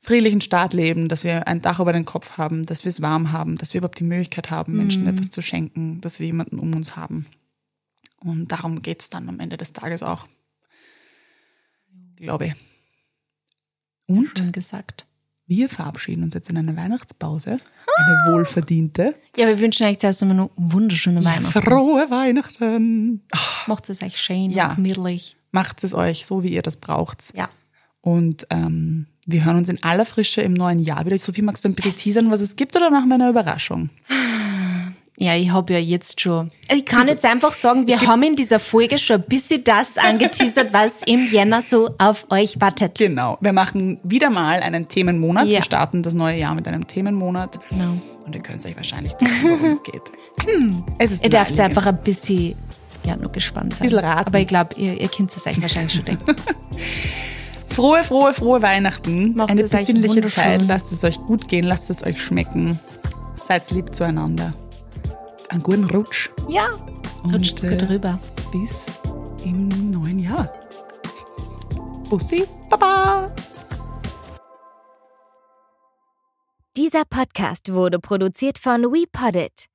friedlichen 0.01 0.41
Staat 0.41 0.73
leben, 0.73 1.09
dass 1.09 1.23
wir 1.23 1.47
ein 1.47 1.61
Dach 1.61 1.79
über 1.79 1.93
den 1.93 2.05
Kopf 2.05 2.37
haben, 2.37 2.65
dass 2.65 2.85
wir 2.85 2.89
es 2.89 3.01
warm 3.01 3.31
haben, 3.31 3.57
dass 3.57 3.73
wir 3.73 3.79
überhaupt 3.79 3.99
die 3.99 4.03
Möglichkeit 4.03 4.51
haben, 4.51 4.77
Menschen 4.77 5.03
mhm. 5.03 5.09
etwas 5.09 5.31
zu 5.31 5.41
schenken, 5.41 6.01
dass 6.01 6.19
wir 6.19 6.27
jemanden 6.27 6.59
um 6.59 6.75
uns 6.75 6.95
haben. 6.95 7.25
Und 8.19 8.51
darum 8.51 8.81
geht 8.81 9.01
es 9.01 9.09
dann 9.09 9.29
am 9.29 9.39
Ende 9.39 9.57
des 9.57 9.73
Tages 9.73 10.03
auch. 10.03 10.27
Glaube 12.17 12.47
ich. 12.47 12.55
Und 14.07 14.37
Schön 14.37 14.51
gesagt. 14.51 15.05
Wir 15.45 15.69
verabschieden 15.69 16.23
uns 16.23 16.33
jetzt 16.33 16.49
in 16.49 16.57
eine 16.57 16.75
Weihnachtspause. 16.75 17.51
Eine 17.51 18.33
wohlverdiente. 18.33 19.15
Ja, 19.37 19.47
wir 19.47 19.59
wünschen 19.59 19.87
euch 19.87 19.97
zuerst 19.97 20.21
einmal 20.21 20.37
noch 20.37 20.49
wunderschöne 20.57 21.23
Weihnachten. 21.23 21.61
frohe 21.61 22.09
Weihnachten. 22.09 23.21
Macht 23.65 23.89
es 23.89 24.03
euch 24.03 24.19
schön 24.19 24.51
ja. 24.51 24.69
und 24.69 24.75
gemütlich. 24.75 25.37
Macht 25.51 25.83
es 25.85 25.93
euch 25.93 26.25
so, 26.25 26.43
wie 26.43 26.49
ihr 26.49 26.61
das 26.61 26.75
braucht. 26.75 27.33
Ja. 27.33 27.47
Und 28.01 28.45
ähm, 28.49 29.07
wir 29.25 29.45
hören 29.45 29.57
uns 29.57 29.69
in 29.69 29.81
aller 29.83 30.05
Frische 30.05 30.41
im 30.41 30.53
neuen 30.53 30.79
Jahr 30.79 31.05
wieder. 31.05 31.17
Sophie, 31.17 31.41
magst 31.41 31.63
du 31.63 31.69
ein 31.69 31.75
bisschen 31.75 31.95
teasern, 31.95 32.29
was 32.29 32.41
es 32.41 32.55
gibt 32.55 32.75
oder 32.75 32.89
machen 32.89 33.07
wir 33.07 33.15
eine 33.15 33.29
Überraschung? 33.29 33.89
Ja, 35.19 35.35
ich 35.35 35.49
habe 35.49 35.73
ja 35.73 35.79
jetzt 35.79 36.21
schon. 36.21 36.51
Ich 36.71 36.85
kann 36.85 37.07
jetzt 37.07 37.25
einfach 37.25 37.51
sagen, 37.51 37.87
wir 37.87 38.01
haben 38.01 38.21
in 38.21 38.35
dieser 38.35 38.59
Folge 38.59 38.99
schon 38.99 39.15
ein 39.15 39.23
bisschen 39.27 39.63
das 39.63 39.97
angeteasert, 39.97 40.69
was 40.73 41.01
im 41.07 41.27
Jänner 41.31 41.63
so 41.63 41.89
auf 41.97 42.27
euch 42.29 42.61
wartet. 42.61 42.99
Genau. 42.99 43.37
Wir 43.41 43.51
machen 43.51 43.99
wieder 44.03 44.29
mal 44.29 44.59
einen 44.59 44.87
Themenmonat. 44.87 45.47
Ja. 45.47 45.53
Wir 45.53 45.63
starten 45.63 46.03
das 46.03 46.13
neue 46.13 46.37
Jahr 46.37 46.53
mit 46.53 46.67
einem 46.67 46.85
Themenmonat. 46.85 47.57
Genau. 47.69 47.93
Und 48.25 48.35
ihr 48.35 48.41
könnt 48.41 48.63
euch 48.63 48.75
wahrscheinlich 48.75 49.13
denken, 49.13 49.35
worum 49.43 49.65
es 49.65 49.81
geht. 49.83 50.03
Hm. 50.45 50.83
Es 50.99 51.11
ist 51.11 51.23
ihr 51.23 51.31
dürft 51.31 51.59
einfach 51.59 51.87
ein 51.87 51.97
bisschen, 52.03 52.55
ja, 53.03 53.15
nur 53.15 53.31
gespannt 53.31 53.73
sein. 53.73 53.81
Ein 53.81 53.89
bisschen 53.89 54.05
raten. 54.05 54.27
Aber 54.27 54.39
ich 54.39 54.45
glaube, 54.45 54.75
ihr, 54.75 55.01
ihr 55.01 55.07
könnt 55.07 55.35
es 55.35 55.47
euch 55.47 55.59
wahrscheinlich 55.59 55.93
schon 55.93 56.05
denken. 56.05 56.35
frohe, 57.69 58.03
frohe, 58.03 58.35
frohe 58.35 58.61
Weihnachten. 58.61 59.33
Macht 59.35 59.49
Eine 59.49 59.63
besinnliche 59.63 60.21
Zeit. 60.27 60.61
Lasst 60.61 60.91
es 60.91 61.03
euch 61.03 61.17
gut 61.17 61.47
gehen, 61.47 61.65
lasst 61.65 61.89
es 61.89 62.05
euch 62.05 62.21
schmecken. 62.21 62.79
Seid 63.35 63.69
lieb 63.71 63.95
zueinander 63.95 64.53
einen 65.49 65.63
guten 65.63 65.85
Rutsch. 65.85 66.29
Ja, 66.47 66.69
rutscht 67.23 67.61
gut 67.61 67.89
rüber. 67.89 68.19
Bis 68.51 68.99
im 69.43 69.91
neuen 69.91 70.19
Jahr. 70.19 70.51
Bussi, 72.09 72.45
Baba! 72.69 73.31
Dieser 76.75 77.03
Podcast 77.09 77.73
wurde 77.73 77.99
produziert 77.99 78.57
von 78.59 78.83
WePoddit. 78.83 79.65